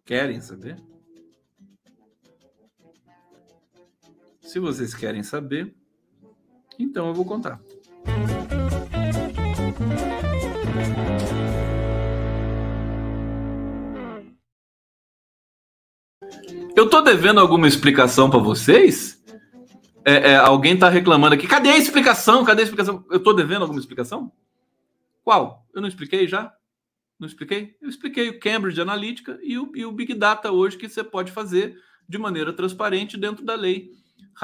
[0.05, 0.77] Querem saber?
[4.41, 5.75] Se vocês querem saber,
[6.79, 7.59] então eu vou contar.
[16.75, 19.23] Eu tô devendo alguma explicação para vocês?
[20.03, 21.47] É, é, alguém tá reclamando aqui.
[21.47, 22.43] Cadê a explicação?
[22.43, 23.05] Cadê a explicação?
[23.09, 24.31] Eu tô devendo alguma explicação?
[25.23, 25.65] Qual?
[25.73, 26.53] Eu não expliquei já?
[27.17, 27.75] Não expliquei?
[27.81, 31.31] Eu expliquei o Cambridge Analytica e o, e o Big Data hoje que você pode
[31.31, 33.89] fazer de maneira transparente dentro da lei.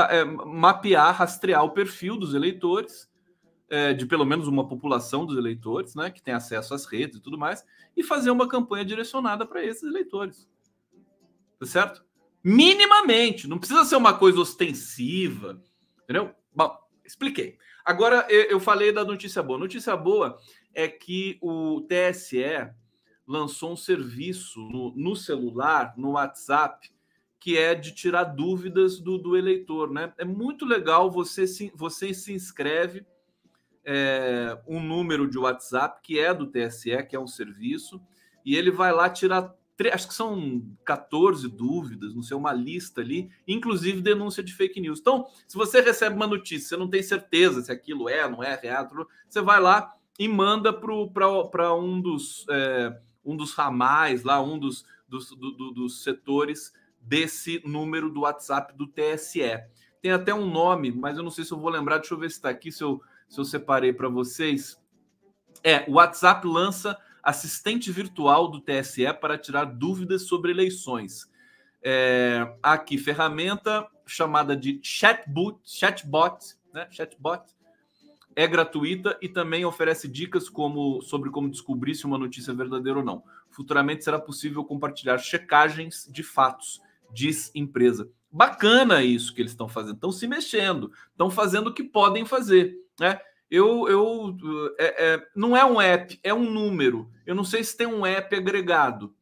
[0.10, 3.10] É, mapear, rastrear o perfil dos eleitores,
[3.70, 7.22] é, de pelo menos uma população dos eleitores, né, que tem acesso às redes e
[7.22, 7.66] tudo mais,
[7.96, 10.50] e fazer uma campanha direcionada para esses eleitores.
[11.60, 12.04] Tá certo?
[12.44, 15.62] Minimamente, não precisa ser uma coisa ostensiva,
[16.04, 16.34] entendeu?
[16.54, 17.58] Bom, expliquei.
[17.84, 19.60] Agora eu falei da notícia boa.
[19.60, 20.38] Notícia boa
[20.74, 22.72] é que o TSE
[23.28, 26.92] lançou um serviço no, no celular, no WhatsApp,
[27.42, 29.92] que é de tirar dúvidas do, do eleitor.
[29.92, 30.14] Né?
[30.20, 33.04] É muito legal, você se, você se inscreve
[33.84, 38.00] é, um número de WhatsApp que é do TSE, que é um serviço,
[38.46, 39.56] e ele vai lá tirar,
[39.92, 45.00] acho que são 14 dúvidas, não sei, uma lista ali, inclusive denúncia de fake news.
[45.00, 48.54] Então, se você recebe uma notícia, você não tem certeza se aquilo é, não é
[48.54, 48.88] real,
[49.28, 54.86] você vai lá e manda para um dos é, um dos ramais lá, um dos,
[55.10, 56.72] dos, do, do, dos setores
[57.02, 59.42] desse número do WhatsApp do TSE.
[60.02, 61.98] Tem até um nome, mas eu não sei se eu vou lembrar.
[61.98, 64.82] Deixa eu ver se está aqui, se eu, se eu separei para vocês.
[65.64, 71.30] É, o WhatsApp lança assistente virtual do TSE para tirar dúvidas sobre eleições.
[71.84, 76.88] É, aqui, ferramenta chamada de chatbot, chatbot, né?
[76.92, 77.44] Chatbot,
[78.36, 83.00] é gratuita e também oferece dicas como, sobre como descobrir se uma notícia é verdadeira
[83.00, 83.24] ou não.
[83.50, 86.82] Futuramente será possível compartilhar checagens de fatos,
[87.14, 88.10] diz empresa.
[88.32, 92.76] Bacana isso que eles estão fazendo, estão se mexendo, estão fazendo o que podem fazer.
[93.00, 93.20] Né?
[93.50, 94.38] Eu, eu
[94.80, 97.10] é, é, não é um app, é um número.
[97.26, 99.14] Eu não sei se tem um app agregado.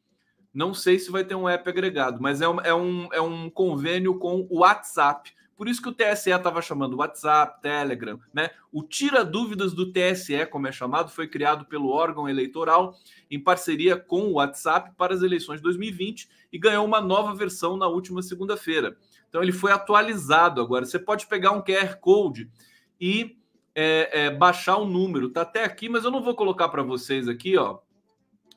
[0.54, 3.50] Não sei se vai ter um app agregado, mas é um, é um, é um
[3.50, 8.49] convênio com o WhatsApp por isso que o TSE estava chamando WhatsApp, Telegram, né?
[8.72, 12.95] O Tira Dúvidas do TSE, como é chamado, foi criado pelo órgão eleitoral
[13.30, 17.76] em parceria com o WhatsApp para as eleições de 2020 e ganhou uma nova versão
[17.76, 18.95] na última segunda-feira.
[19.28, 20.86] Então ele foi atualizado agora.
[20.86, 22.49] Você pode pegar um QR Code
[22.97, 23.38] e
[23.76, 25.30] é, é, baixar o número.
[25.30, 27.80] Tá até aqui, mas eu não vou colocar para vocês aqui, ó.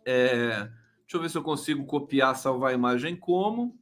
[0.07, 0.69] É,
[1.01, 3.77] deixa eu ver se eu consigo copiar, salvar a imagem como.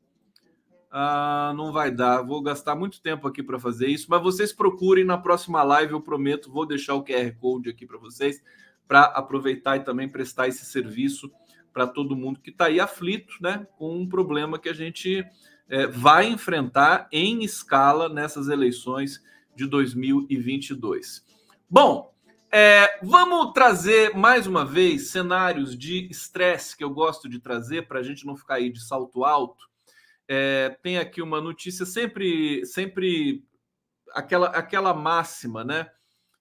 [0.93, 5.05] Ah, não vai dar, vou gastar muito tempo aqui para fazer isso, mas vocês procurem
[5.05, 8.43] na próxima live, eu prometo, vou deixar o QR Code aqui para vocês,
[8.88, 11.30] para aproveitar e também prestar esse serviço
[11.72, 15.24] para todo mundo que está aí aflito, né, com um problema que a gente
[15.68, 19.22] é, vai enfrentar em escala nessas eleições
[19.55, 21.24] de 2022.
[21.70, 22.12] Bom,
[22.51, 28.01] é, vamos trazer mais uma vez cenários de estresse que eu gosto de trazer para
[28.01, 29.69] a gente não ficar aí de salto alto
[30.33, 33.45] é, tem aqui uma notícia sempre, sempre
[34.12, 35.91] aquela, aquela máxima, né?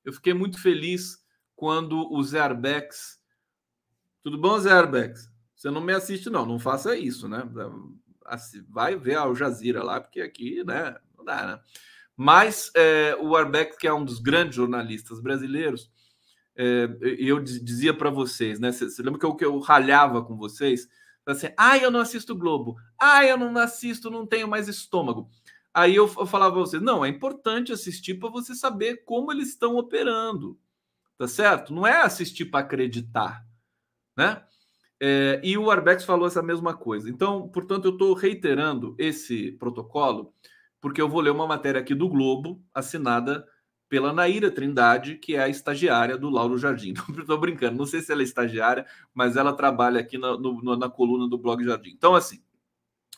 [0.05, 1.17] Eu fiquei muito feliz
[1.55, 3.19] quando o Zé Arbex.
[4.21, 5.27] Tudo bom, Zé Arbex?
[5.55, 7.41] Você não me assiste, não, não faça isso, né?
[8.69, 10.95] Vai ver a Al Jazeera lá, porque aqui, né?
[11.17, 11.59] Não dá, né?
[12.15, 15.89] Mas é, o Arbeck, que é um dos grandes jornalistas brasileiros,
[16.55, 18.71] é, eu dizia para vocês, né?
[18.71, 20.87] Você lembra que eu, que eu ralhava com vocês?
[21.31, 22.75] Assim, ah, eu não assisto Globo.
[22.99, 25.29] Ah, eu não assisto, não tenho mais estômago.
[25.73, 29.49] Aí eu, eu falava para vocês, não, é importante assistir para você saber como eles
[29.49, 30.59] estão operando,
[31.17, 31.73] tá certo?
[31.73, 33.45] Não é assistir para acreditar,
[34.17, 34.43] né?
[35.01, 37.09] É, e o Arbex falou essa mesma coisa.
[37.09, 40.33] Então, portanto, eu estou reiterando esse protocolo,
[40.81, 43.47] porque eu vou ler uma matéria aqui do Globo, assinada
[43.89, 46.93] pela Naíra Trindade, que é a estagiária do Lauro Jardim.
[47.17, 50.87] Estou brincando, não sei se ela é estagiária, mas ela trabalha aqui na, no, na
[50.87, 51.89] coluna do blog Jardim.
[51.89, 52.39] Então, assim,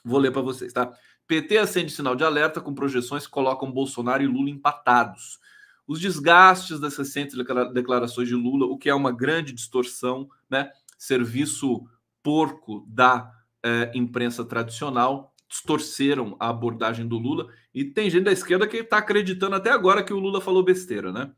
[0.04, 0.92] vou ler para vocês, tá?
[1.28, 5.40] PT acende sinal de alerta com projeções que colocam Bolsonaro e Lula empatados.
[5.86, 7.38] Os desgastes das recentes
[7.74, 10.72] declarações de Lula, o que é uma grande distorção, né?
[10.98, 11.86] Serviço
[12.24, 13.32] porco da
[13.64, 17.54] eh, imprensa tradicional, distorceram a abordagem do Lula.
[17.74, 21.12] E tem gente da esquerda que está acreditando até agora que o Lula falou besteira,
[21.12, 21.30] né?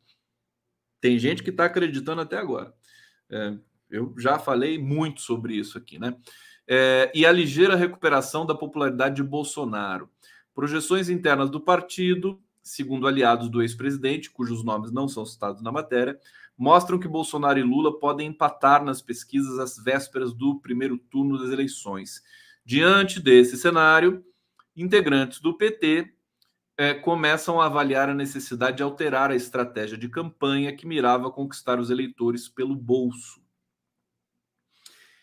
[1.01, 2.71] Tem gente que está acreditando até agora.
[3.29, 3.57] É,
[3.89, 6.15] eu já falei muito sobre isso aqui, né?
[6.67, 10.07] É, e a ligeira recuperação da popularidade de Bolsonaro.
[10.53, 16.17] Projeções internas do partido, segundo aliados do ex-presidente, cujos nomes não são citados na matéria,
[16.55, 21.49] mostram que Bolsonaro e Lula podem empatar nas pesquisas às vésperas do primeiro turno das
[21.49, 22.21] eleições.
[22.65, 24.23] Diante desse cenário,
[24.75, 26.13] integrantes do PT
[26.77, 31.79] é, começam a avaliar a necessidade de alterar a estratégia de campanha que mirava conquistar
[31.79, 33.41] os eleitores pelo bolso.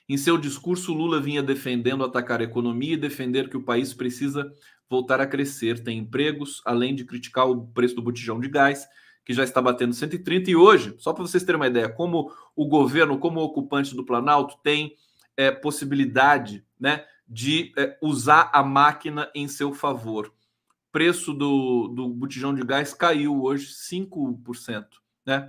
[0.08, 4.52] Em seu discurso, Lula vinha defendendo atacar a economia e defender que o país precisa
[4.88, 8.88] voltar a crescer, tem empregos, além de criticar o preço do botijão de gás,
[9.24, 10.50] que já está batendo 130.
[10.50, 14.56] E hoje, só para vocês terem uma ideia, como o governo, como ocupante do Planalto,
[14.64, 14.96] tem
[15.36, 20.34] é, possibilidade né, de é, usar a máquina em seu favor.
[20.90, 24.86] Preço do, do botijão de gás caiu hoje 5%,
[25.24, 25.48] né?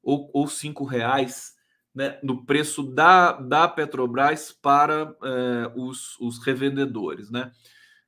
[0.00, 1.56] Ou, ou 5 reais
[1.92, 7.50] né, no preço da, da Petrobras para é, os, os revendedores, né?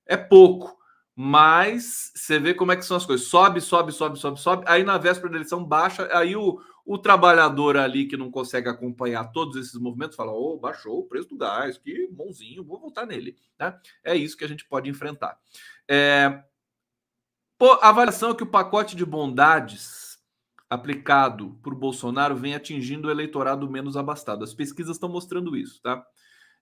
[0.07, 0.79] É pouco,
[1.15, 3.27] mas você vê como é que são as coisas.
[3.27, 4.65] Sobe, sobe, sobe, sobe, sobe.
[4.69, 9.33] Aí na véspera da eleição baixa, aí o, o trabalhador ali que não consegue acompanhar
[9.33, 13.37] todos esses movimentos fala: oh, baixou o preço do gás, que bonzinho, vou voltar nele.
[13.59, 13.79] Né?
[14.05, 15.39] É isso que a gente pode enfrentar.
[15.89, 16.43] É...
[17.59, 20.19] Pô, a avaliação é que o pacote de bondades
[20.71, 24.45] aplicado por Bolsonaro vem atingindo o eleitorado menos abastado.
[24.45, 26.03] As pesquisas estão mostrando isso, tá?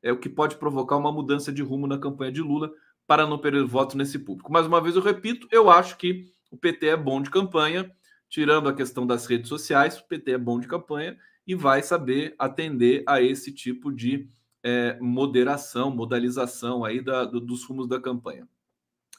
[0.03, 2.73] É o que pode provocar uma mudança de rumo na campanha de Lula
[3.07, 4.51] para não perder votos nesse público.
[4.51, 7.91] Mais uma vez eu repito, eu acho que o PT é bom de campanha
[8.29, 11.17] tirando a questão das redes sociais, o PT é bom de campanha
[11.47, 14.29] e vai saber atender a esse tipo de
[14.63, 18.47] é, moderação, modalização aí da, do, dos rumos da campanha.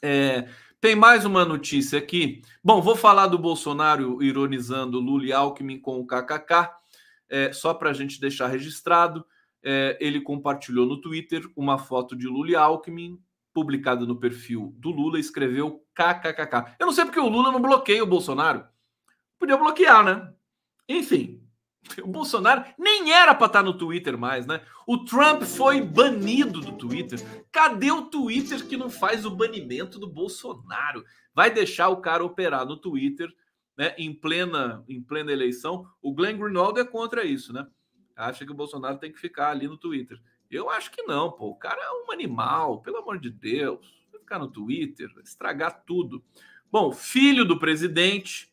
[0.02, 0.48] É,
[0.80, 2.40] tem mais uma notícia aqui.
[2.64, 6.70] Bom, vou falar do Bolsonaro ironizando Lula e Alckmin com o KKK,
[7.28, 9.24] é, só para a gente deixar registrado.
[9.62, 13.20] É, ele compartilhou no Twitter uma foto de Lula e Alckmin,
[13.52, 16.76] publicada no perfil do Lula, escreveu KKKK.
[16.78, 18.64] Eu não sei porque o Lula não bloqueia o Bolsonaro.
[19.40, 20.30] Podia bloquear, né?
[20.86, 21.42] Enfim,
[22.02, 24.60] o Bolsonaro nem era para estar tá no Twitter mais, né?
[24.86, 27.18] O Trump foi banido do Twitter.
[27.50, 31.06] Cadê o Twitter que não faz o banimento do Bolsonaro?
[31.34, 33.34] Vai deixar o cara operar no Twitter,
[33.78, 33.94] né?
[33.96, 35.86] Em plena, em plena eleição.
[36.02, 37.66] O Glenn Greenwald é contra isso, né?
[38.14, 40.20] Acha que o Bolsonaro tem que ficar ali no Twitter.
[40.50, 41.46] Eu acho que não, pô.
[41.46, 44.04] O cara é um animal, pelo amor de Deus.
[44.12, 46.22] Vai ficar no Twitter, estragar tudo.
[46.70, 48.49] Bom, filho do presidente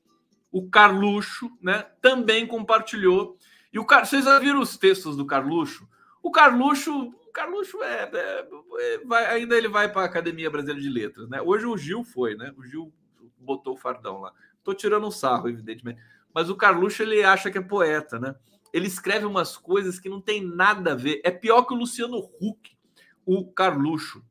[0.52, 3.38] o Carluxo, né, também compartilhou.
[3.72, 4.06] E o Car...
[4.06, 5.88] vocês já viram os textos do Carluxo?
[6.22, 8.48] O Carluxo, o Carluxo é, é,
[8.80, 11.42] é vai, ainda ele vai para a Academia Brasileira de Letras, né?
[11.42, 12.54] Hoje o Gil foi, né?
[12.58, 12.92] O Gil
[13.38, 14.34] botou o fardão lá.
[14.64, 16.02] Tô tirando um sarro, evidentemente.
[16.34, 18.36] Mas o Carluxo ele acha que é poeta, né?
[18.74, 21.22] Ele escreve umas coisas que não tem nada a ver.
[21.24, 22.78] É pior que o Luciano Huck,
[23.26, 24.24] o Carluxo,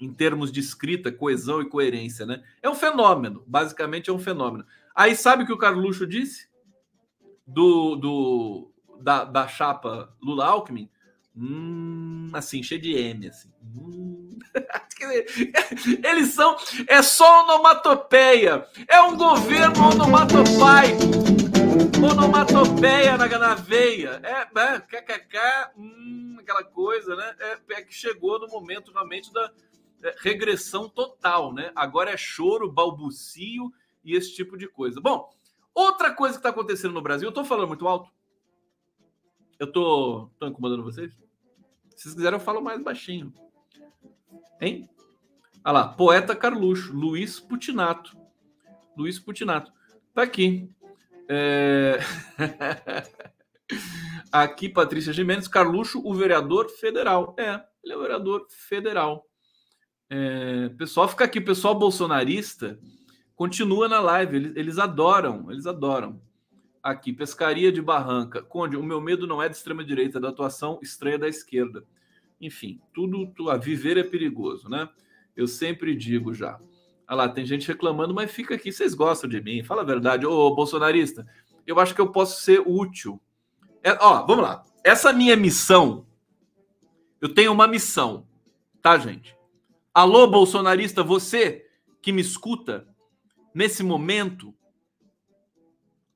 [0.00, 2.42] em termos de escrita, coesão e coerência, né?
[2.62, 4.64] É um fenômeno, basicamente é um fenômeno.
[4.98, 6.48] Aí sabe o que o Carluxo disse?
[7.46, 10.90] Do, do, da, da chapa Lula-Alckmin?
[11.36, 13.48] Hum, assim, cheio de M, assim.
[13.62, 14.36] Hum.
[16.02, 16.56] Eles são.
[16.88, 18.66] É só onomatopeia.
[18.88, 20.98] É um governo onomatopaico.
[22.04, 24.20] Onomatopeia na, na veia.
[24.24, 24.80] É, né?
[24.80, 25.38] KKK,
[25.76, 27.36] hum, aquela coisa, né?
[27.38, 29.48] É, é, que chegou no momento realmente da
[30.02, 31.70] é, regressão total, né?
[31.76, 33.72] Agora é choro, balbucio
[34.04, 35.00] e esse tipo de coisa.
[35.00, 35.28] Bom,
[35.74, 38.10] outra coisa que está acontecendo no Brasil, eu estou falando muito alto?
[39.58, 41.12] Eu estou tô, tô incomodando vocês?
[41.96, 43.32] Se vocês quiserem, eu falo mais baixinho.
[44.60, 44.88] Hein?
[45.64, 48.16] Olha lá, poeta Carluxo, Luiz Putinato.
[48.96, 49.72] Luiz Putinato.
[50.14, 50.70] Tá aqui.
[51.28, 51.98] É...
[54.32, 57.34] aqui, Patrícia Gimenez, Carluxo, o vereador federal.
[57.38, 59.26] É, ele é o vereador federal.
[60.08, 60.68] É...
[60.70, 62.78] Pessoal, fica aqui, pessoal bolsonarista
[63.38, 64.36] continua na live.
[64.36, 66.20] Eles, eles adoram, eles adoram.
[66.82, 68.42] Aqui, pescaria de barranca.
[68.42, 71.84] Conde, o meu medo não é de extrema direita, é da atuação estranha da esquerda.
[72.40, 74.88] Enfim, tudo, a viver é perigoso, né?
[75.36, 76.58] Eu sempre digo já.
[77.08, 79.62] Olha lá, tem gente reclamando, mas fica aqui, vocês gostam de mim.
[79.62, 80.26] Fala a verdade.
[80.26, 81.24] Ô, bolsonarista,
[81.64, 83.20] eu acho que eu posso ser útil.
[83.84, 84.64] É, ó, vamos lá.
[84.82, 86.06] Essa minha missão,
[87.20, 88.26] eu tenho uma missão,
[88.82, 89.36] tá, gente?
[89.94, 91.66] Alô, bolsonarista, você
[92.02, 92.88] que me escuta,
[93.58, 94.54] nesse momento?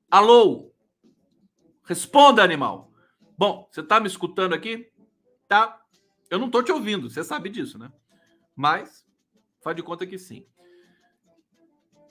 [0.09, 0.71] Alô?
[1.83, 2.89] Responda, animal.
[3.37, 4.89] Bom, você está me escutando aqui?
[5.45, 5.85] Tá?
[6.29, 7.91] Eu não estou te ouvindo, você sabe disso, né?
[8.55, 9.05] Mas
[9.61, 10.47] faz de conta que sim.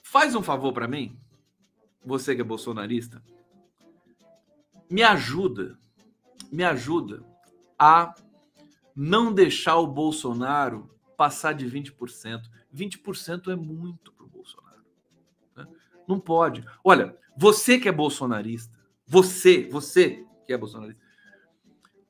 [0.03, 1.19] Faz um favor para mim,
[2.05, 3.23] você que é bolsonarista,
[4.87, 5.79] me ajuda,
[6.51, 7.25] me ajuda
[7.79, 8.13] a
[8.95, 12.43] não deixar o Bolsonaro passar de 20%.
[12.71, 14.13] 20% é muito.
[16.07, 16.63] Não pode.
[16.83, 21.01] Olha, você que é bolsonarista, você, você que é bolsonarista,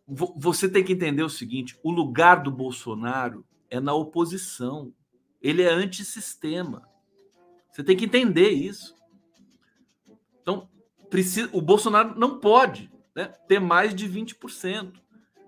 [0.07, 4.93] você tem que entender o seguinte: o lugar do Bolsonaro é na oposição.
[5.41, 6.87] Ele é antissistema.
[7.71, 8.95] Você tem que entender isso.
[10.41, 10.69] Então,
[11.09, 14.93] precisa, o Bolsonaro não pode né, ter mais de 20%.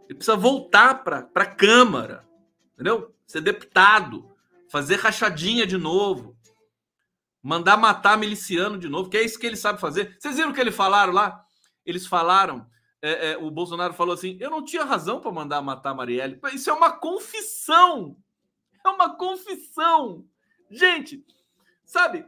[0.07, 2.27] Ele precisa voltar para a Câmara,
[2.73, 3.13] entendeu?
[3.25, 4.29] Ser deputado,
[4.69, 6.34] fazer rachadinha de novo,
[7.45, 10.17] mandar matar miliciano de novo, que é isso que ele sabe fazer.
[10.19, 11.45] Vocês viram o que eles falaram lá?
[11.85, 12.65] Eles falaram,
[12.99, 16.39] é, é, o Bolsonaro falou assim: eu não tinha razão para mandar matar Marielle.
[16.51, 18.17] Isso é uma confissão.
[18.83, 20.25] É uma confissão.
[20.71, 21.23] Gente,
[21.85, 22.25] sabe?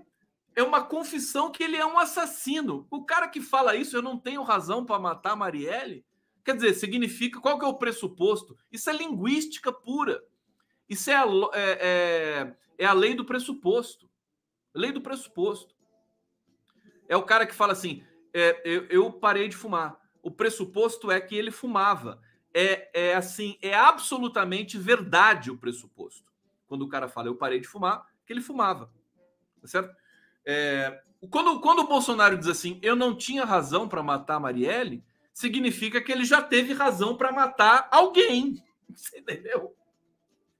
[0.55, 2.85] É uma confissão que ele é um assassino.
[2.91, 6.05] O cara que fala isso, eu não tenho razão para matar Marielle,
[6.45, 8.55] quer dizer, significa qual que é o pressuposto?
[8.71, 10.21] Isso é linguística pura.
[10.87, 14.06] Isso é a, é, é, é a lei do pressuposto.
[14.77, 15.75] Lei do pressuposto.
[17.09, 18.03] É o cara que fala assim:
[18.33, 19.99] é, eu, eu, parei de fumar.
[20.21, 22.21] O pressuposto é que ele fumava.
[22.53, 26.31] É, é assim, é absolutamente verdade o pressuposto.
[26.67, 28.91] Quando o cara fala eu parei de fumar, que ele fumava.
[29.61, 29.95] Tá certo?
[30.45, 35.03] É, quando, quando o Bolsonaro diz assim, eu não tinha razão para matar a Marielle,
[35.33, 38.63] significa que ele já teve razão para matar alguém.
[38.89, 39.75] Você entendeu?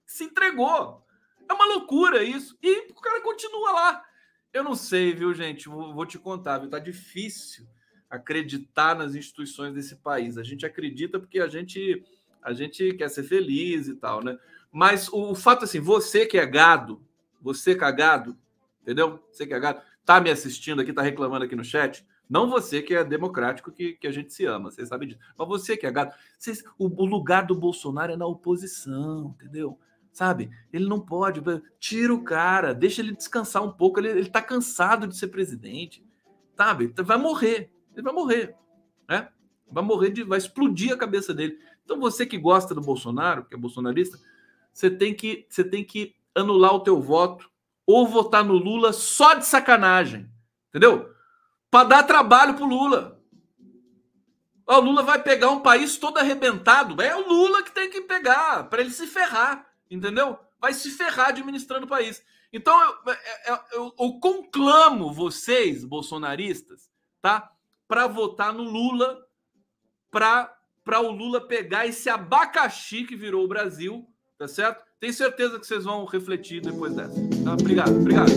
[0.05, 1.05] Se entregou.
[1.49, 2.57] É uma loucura isso.
[2.61, 4.07] E o cara continua lá.
[4.54, 5.70] Eu não sei, viu, gente?
[5.70, 6.70] Vou, vou te contar, viu?
[6.70, 7.68] Tá difícil
[8.10, 10.38] acreditar nas instituições desse país.
[10.38, 12.04] A gente acredita porque a gente
[12.41, 14.38] a gente quer ser feliz e tal, né?
[14.72, 17.04] Mas o, o fato assim, você que é gado,
[17.41, 18.36] você cagado, é
[18.84, 19.22] entendeu?
[19.30, 22.06] Você que é gado, tá me assistindo aqui, tá reclamando aqui no chat.
[22.30, 25.20] Não você que é democrático, que, que a gente se ama, vocês sabem disso.
[25.38, 26.14] Mas você que é gado.
[26.38, 29.78] Vocês, o, o lugar do Bolsonaro é na oposição, entendeu?
[30.18, 30.49] Sabe?
[30.74, 31.43] Ele não pode.
[31.80, 33.99] Tira o cara, deixa ele descansar um pouco.
[33.99, 36.03] Ele, ele tá cansado de ser presidente,
[36.55, 36.91] sabe?
[37.03, 38.55] Vai morrer, ele vai morrer,
[39.07, 39.30] né?
[39.72, 41.59] Vai morrer, de, vai explodir a cabeça dele.
[41.86, 44.18] Então você que gosta do Bolsonaro, que é bolsonarista,
[44.74, 47.47] você tem que, você tem que anular o teu voto
[47.86, 50.28] ou votar no Lula só de sacanagem,
[50.70, 51.11] entendeu?
[51.70, 53.22] Para dar trabalho pro Lula.
[54.65, 56.99] O Lula vai pegar um país todo arrebentado.
[57.01, 60.38] É o Lula que tem que pegar para ele se ferrar entendeu?
[60.59, 62.23] Vai se ferrar administrando o país.
[62.51, 66.89] Então eu, é, é, eu, eu, eu conclamo vocês, bolsonaristas,
[67.21, 67.51] tá?
[67.88, 69.25] Para votar no Lula,
[70.09, 74.07] para o Lula pegar esse abacaxi que virou o Brasil,
[74.38, 74.85] tá certo?
[74.99, 77.13] Tenho certeza que vocês vão refletir depois dessa.
[77.43, 77.53] Tá?
[77.53, 78.31] Obrigado, obrigado.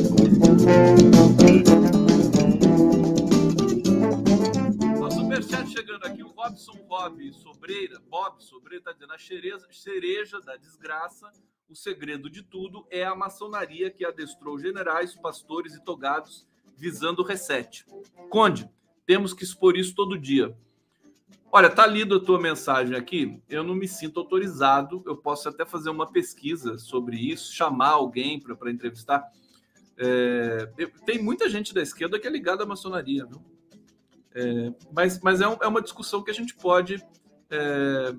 [5.41, 10.57] Superchat chegando aqui, o Robson Bob Sobreira, Bob Sobreira está dizendo, a cereja, cereja da
[10.57, 11.31] desgraça,
[11.69, 17.25] o segredo de tudo é a maçonaria que adestrou generais, pastores e togados visando o
[17.25, 17.87] reset.
[18.29, 18.69] Conde,
[19.07, 20.55] temos que expor isso todo dia.
[21.51, 23.43] Olha, tá lida a tua mensagem aqui.
[23.49, 25.03] Eu não me sinto autorizado.
[25.07, 29.25] Eu posso até fazer uma pesquisa sobre isso, chamar alguém para entrevistar.
[29.97, 30.67] É,
[31.05, 33.43] tem muita gente da esquerda que é ligada à maçonaria, viu?
[34.35, 37.05] É, mas mas é, um, é, uma discussão que a gente pode,
[37.51, 38.15] é,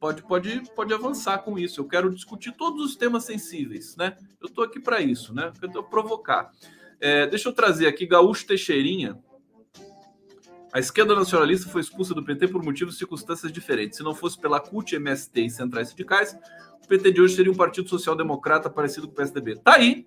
[0.00, 1.80] pode, pode, pode avançar com isso.
[1.80, 4.16] Eu quero discutir todos os temas sensíveis, né?
[4.40, 5.52] Eu estou aqui para isso, né?
[5.60, 6.50] Eu estou provocar.
[7.00, 9.18] É, deixa eu trazer aqui Gaúcho Teixeirinha.
[10.72, 13.98] A esquerda nacionalista foi expulsa do PT por motivos e circunstâncias diferentes.
[13.98, 16.34] Se não fosse pela CUT, MST e centrais sindicais,
[16.82, 19.56] o PT de hoje seria um partido social-democrata parecido com o PSDB.
[19.56, 20.06] Tá aí.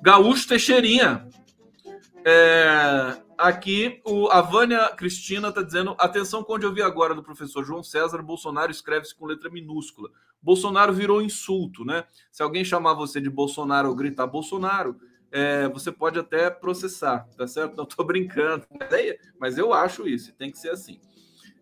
[0.00, 1.28] Gaúcho Teixeirinha.
[2.24, 7.64] É, aqui, o, a Vânia Cristina está dizendo: atenção onde eu vi agora do professor
[7.64, 10.10] João César, Bolsonaro escreve-se com letra minúscula.
[10.42, 12.04] Bolsonaro virou insulto, né?
[12.30, 14.96] Se alguém chamar você de Bolsonaro ou gritar Bolsonaro,
[15.30, 17.76] é, você pode até processar, tá certo?
[17.76, 18.64] Não estou brincando,
[19.38, 21.00] mas eu acho isso, tem que ser assim.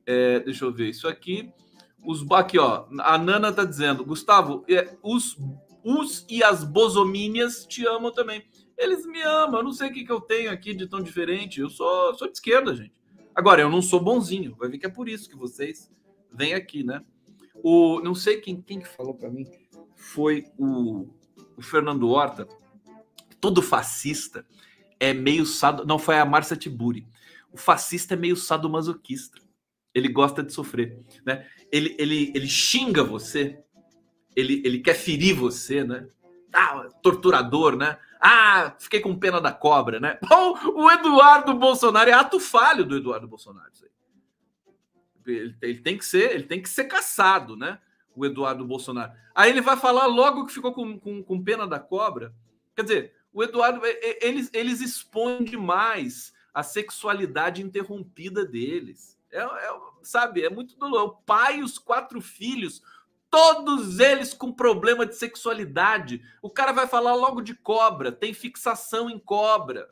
[0.07, 1.53] É, deixa eu ver isso aqui.
[2.05, 5.39] Os, aqui, ó, a Nana tá dizendo, Gustavo, é, os,
[5.83, 8.45] os e as bosomínias te amam também.
[8.77, 11.61] Eles me amam, eu não sei o que, que eu tenho aqui de tão diferente.
[11.61, 12.93] Eu sou, sou de esquerda, gente.
[13.35, 14.55] Agora, eu não sou bonzinho.
[14.57, 15.91] Vai ver que é por isso que vocês
[16.33, 17.03] vêm aqui, né?
[17.55, 19.47] O, não sei quem, quem que falou para mim.
[19.97, 21.09] Foi o,
[21.57, 22.49] o Fernando Horta.
[23.41, 24.47] Todo fascista
[24.99, 25.87] é meio sado.
[25.87, 27.07] Não, foi a Márcia Tiburi.
[27.53, 29.41] O fascista é meio sadomasoquista.
[29.95, 31.47] Ele gosta de sofrer, né?
[31.71, 33.63] Ele, ele, ele xinga você,
[34.35, 36.09] ele, ele quer ferir você, né?
[36.53, 37.97] Ah, torturador, né?
[38.27, 40.19] Ah, fiquei com pena da cobra, né?
[40.75, 43.71] o Eduardo Bolsonaro é ato falho do Eduardo Bolsonaro.
[45.27, 47.79] Ele, ele, tem que ser, ele tem que ser caçado, né?
[48.17, 49.13] O Eduardo Bolsonaro.
[49.35, 52.35] Aí ele vai falar logo que ficou com, com, com pena da cobra.
[52.75, 53.83] Quer dizer, o Eduardo,
[54.23, 59.19] eles, eles expõem demais a sexualidade interrompida deles.
[59.31, 61.13] É, é, sabe, é muito doloroso.
[61.13, 62.81] O pai e os quatro filhos
[63.35, 66.23] Todos eles com problema de sexualidade.
[66.41, 69.91] O cara vai falar logo de cobra, tem fixação em cobra.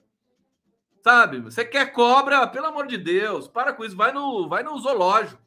[1.03, 1.40] Sabe?
[1.40, 2.47] Você quer cobra?
[2.47, 5.43] Pelo amor de Deus, para com isso, vai no, vai no zoológico.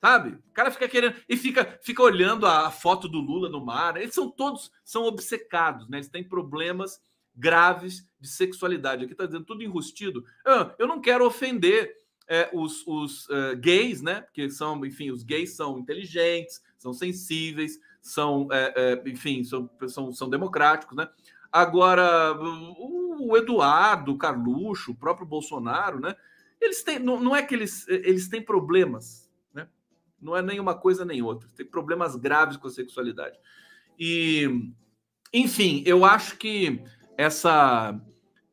[0.00, 0.38] Sabe?
[0.48, 3.96] O cara fica querendo e fica, fica olhando a, foto do Lula no mar.
[3.96, 5.96] Eles são todos são obcecados, né?
[5.96, 7.02] Eles têm problemas
[7.34, 9.04] graves de sexualidade.
[9.04, 10.24] Aqui tá dizendo tudo enrustido.
[10.46, 11.92] Ah, eu não quero ofender
[12.28, 14.22] é, os, os uh, gays, né?
[14.22, 20.12] Porque são, enfim, os gays são inteligentes, são sensíveis, são, é, é, enfim, são, são,
[20.12, 21.08] são democráticos, né?
[21.50, 22.36] Agora,
[23.20, 26.14] o Eduardo, o Carluxo, o próprio Bolsonaro, né?
[26.60, 29.68] Eles têm, não, não é que eles, eles têm problemas, né?
[30.20, 31.48] Não é nenhuma coisa nem outra.
[31.54, 33.38] Tem problemas graves com a sexualidade.
[33.98, 34.72] E,
[35.32, 36.82] enfim, eu acho que
[37.16, 38.00] essa,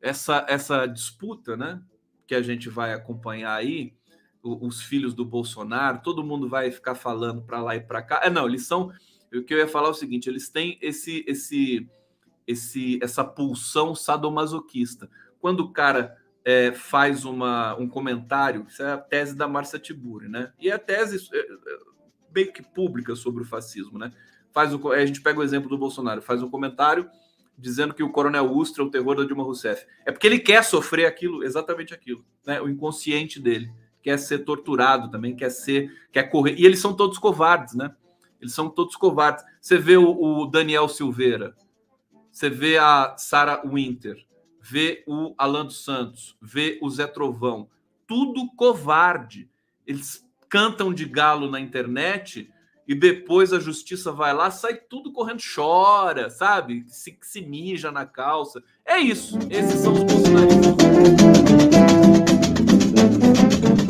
[0.00, 1.82] essa, essa disputa, né?
[2.32, 3.92] Que a gente vai acompanhar aí,
[4.42, 8.22] os filhos do Bolsonaro, todo mundo vai ficar falando para lá e para cá.
[8.24, 8.90] É, não, eles são.
[9.34, 11.86] O que eu ia falar é o seguinte: eles têm esse, esse,
[12.46, 15.10] esse, essa pulsão sadomasoquista.
[15.42, 20.26] Quando o cara é, faz uma, um comentário, isso é a tese da Marcia Tiburi,
[20.26, 20.54] né?
[20.58, 21.46] E a tese é, é,
[22.34, 24.10] meio que pública sobre o fascismo, né?
[24.52, 27.10] Faz o, a gente pega o exemplo do Bolsonaro, faz um comentário
[27.56, 29.86] dizendo que o Coronel Ustra é o terror da Dilma Rousseff.
[30.04, 32.60] É porque ele quer sofrer aquilo, exatamente aquilo, né?
[32.60, 33.72] O inconsciente dele
[34.02, 36.54] quer ser torturado também, quer ser, quer correr.
[36.58, 37.94] E eles são todos covardes, né?
[38.40, 39.44] Eles são todos covardes.
[39.60, 41.54] Você vê o, o Daniel Silveira,
[42.30, 44.16] você vê a Sara Winter,
[44.60, 47.68] vê o Alan dos Santos, vê o Zé Trovão,
[48.06, 49.48] tudo covarde.
[49.86, 52.50] Eles cantam de galo na internet
[52.92, 56.84] e depois a justiça vai lá, sai tudo correndo, chora, sabe?
[56.90, 58.62] Se, se mija na calça.
[58.84, 59.38] É isso.
[59.50, 60.76] Esses são os bolsonaristas.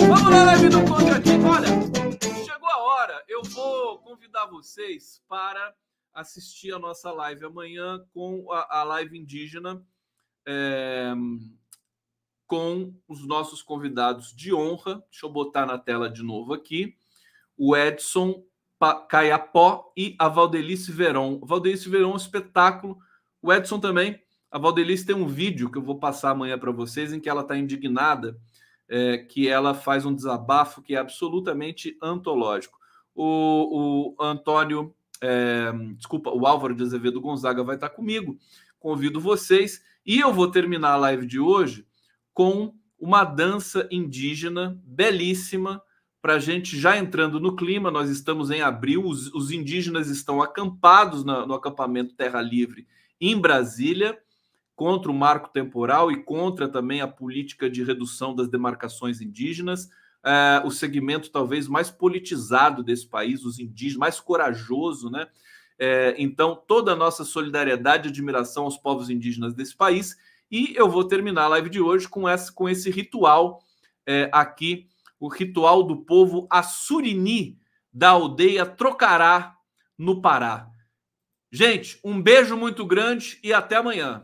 [0.06, 1.30] Vamos lá, live do Conde aqui.
[1.30, 1.66] Olha,
[2.44, 3.24] chegou a hora.
[3.26, 5.74] Eu vou convidar vocês para
[6.14, 9.84] assistir a nossa live amanhã com a, a live indígena
[10.46, 11.12] é,
[12.46, 15.04] com os nossos convidados de honra.
[15.10, 16.96] Deixa eu botar na tela de novo aqui.
[17.58, 18.44] O Edson
[19.08, 21.40] Caiapó e a Valdelice Veron.
[21.44, 22.98] Valdelice Veron é um espetáculo.
[23.40, 24.20] O Edson também.
[24.50, 27.42] A Valdelice tem um vídeo que eu vou passar amanhã para vocês em que ela
[27.42, 28.36] está indignada
[28.88, 32.78] é, que ela faz um desabafo que é absolutamente antológico.
[33.14, 38.36] O, o Antônio, é, desculpa, o Álvaro de Azevedo Gonzaga vai estar comigo.
[38.78, 41.86] Convido vocês e eu vou terminar a live de hoje
[42.34, 45.82] com uma dança indígena belíssima
[46.22, 47.90] para a gente já entrando no clima.
[47.90, 52.86] Nós estamos em abril, os, os indígenas estão acampados na, no acampamento Terra Livre
[53.20, 54.16] em Brasília
[54.74, 59.90] contra o marco temporal e contra também a política de redução das demarcações indígenas.
[60.24, 65.26] É, o segmento talvez mais politizado desse país, os indígenas, mais corajoso, né?
[65.78, 70.16] É, então, toda a nossa solidariedade e admiração aos povos indígenas desse país.
[70.50, 73.60] E eu vou terminar a live de hoje com, essa, com esse ritual
[74.06, 74.88] é, aqui,
[75.22, 77.56] o ritual do povo Assurini,
[77.92, 79.54] da aldeia Trocará,
[79.96, 80.66] no Pará.
[81.52, 84.20] Gente, um beijo muito grande e até amanhã.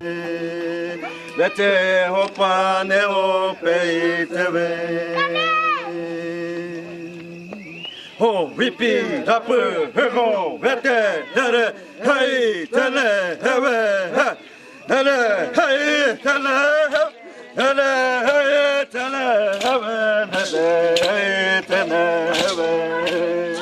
[17.59, 23.56] هلا هيت هلا هبن هلا هيت هلا هبن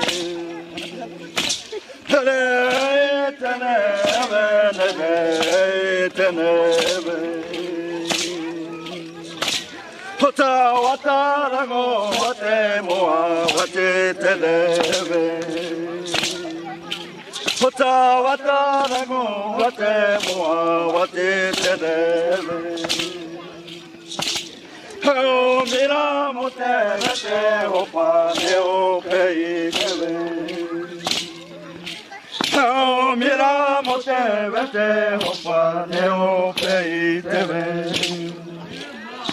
[2.11, 3.77] هلا هيت هلا
[4.17, 7.43] هبن هلا هيت هلا هبن
[10.23, 15.41] هتا وتا رغو وتي موا وتي تلبن
[17.63, 19.25] وتا وتا رغو
[19.59, 23.26] وتي موا وتي تلبن
[25.67, 26.75] mira mo te
[27.23, 28.33] te opa
[35.91, 37.67] ne o pei tele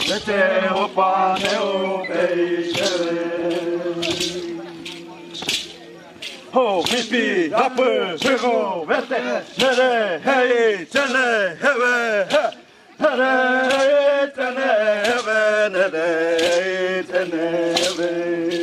[0.07, 2.89] Vete o pane o peixe.
[6.51, 7.83] Ho, pipi, hapu,
[8.19, 9.21] higo, vete,
[9.57, 12.72] nere, hei, tene, heve, he.
[13.03, 14.71] tene tene
[15.73, 18.62] tene tene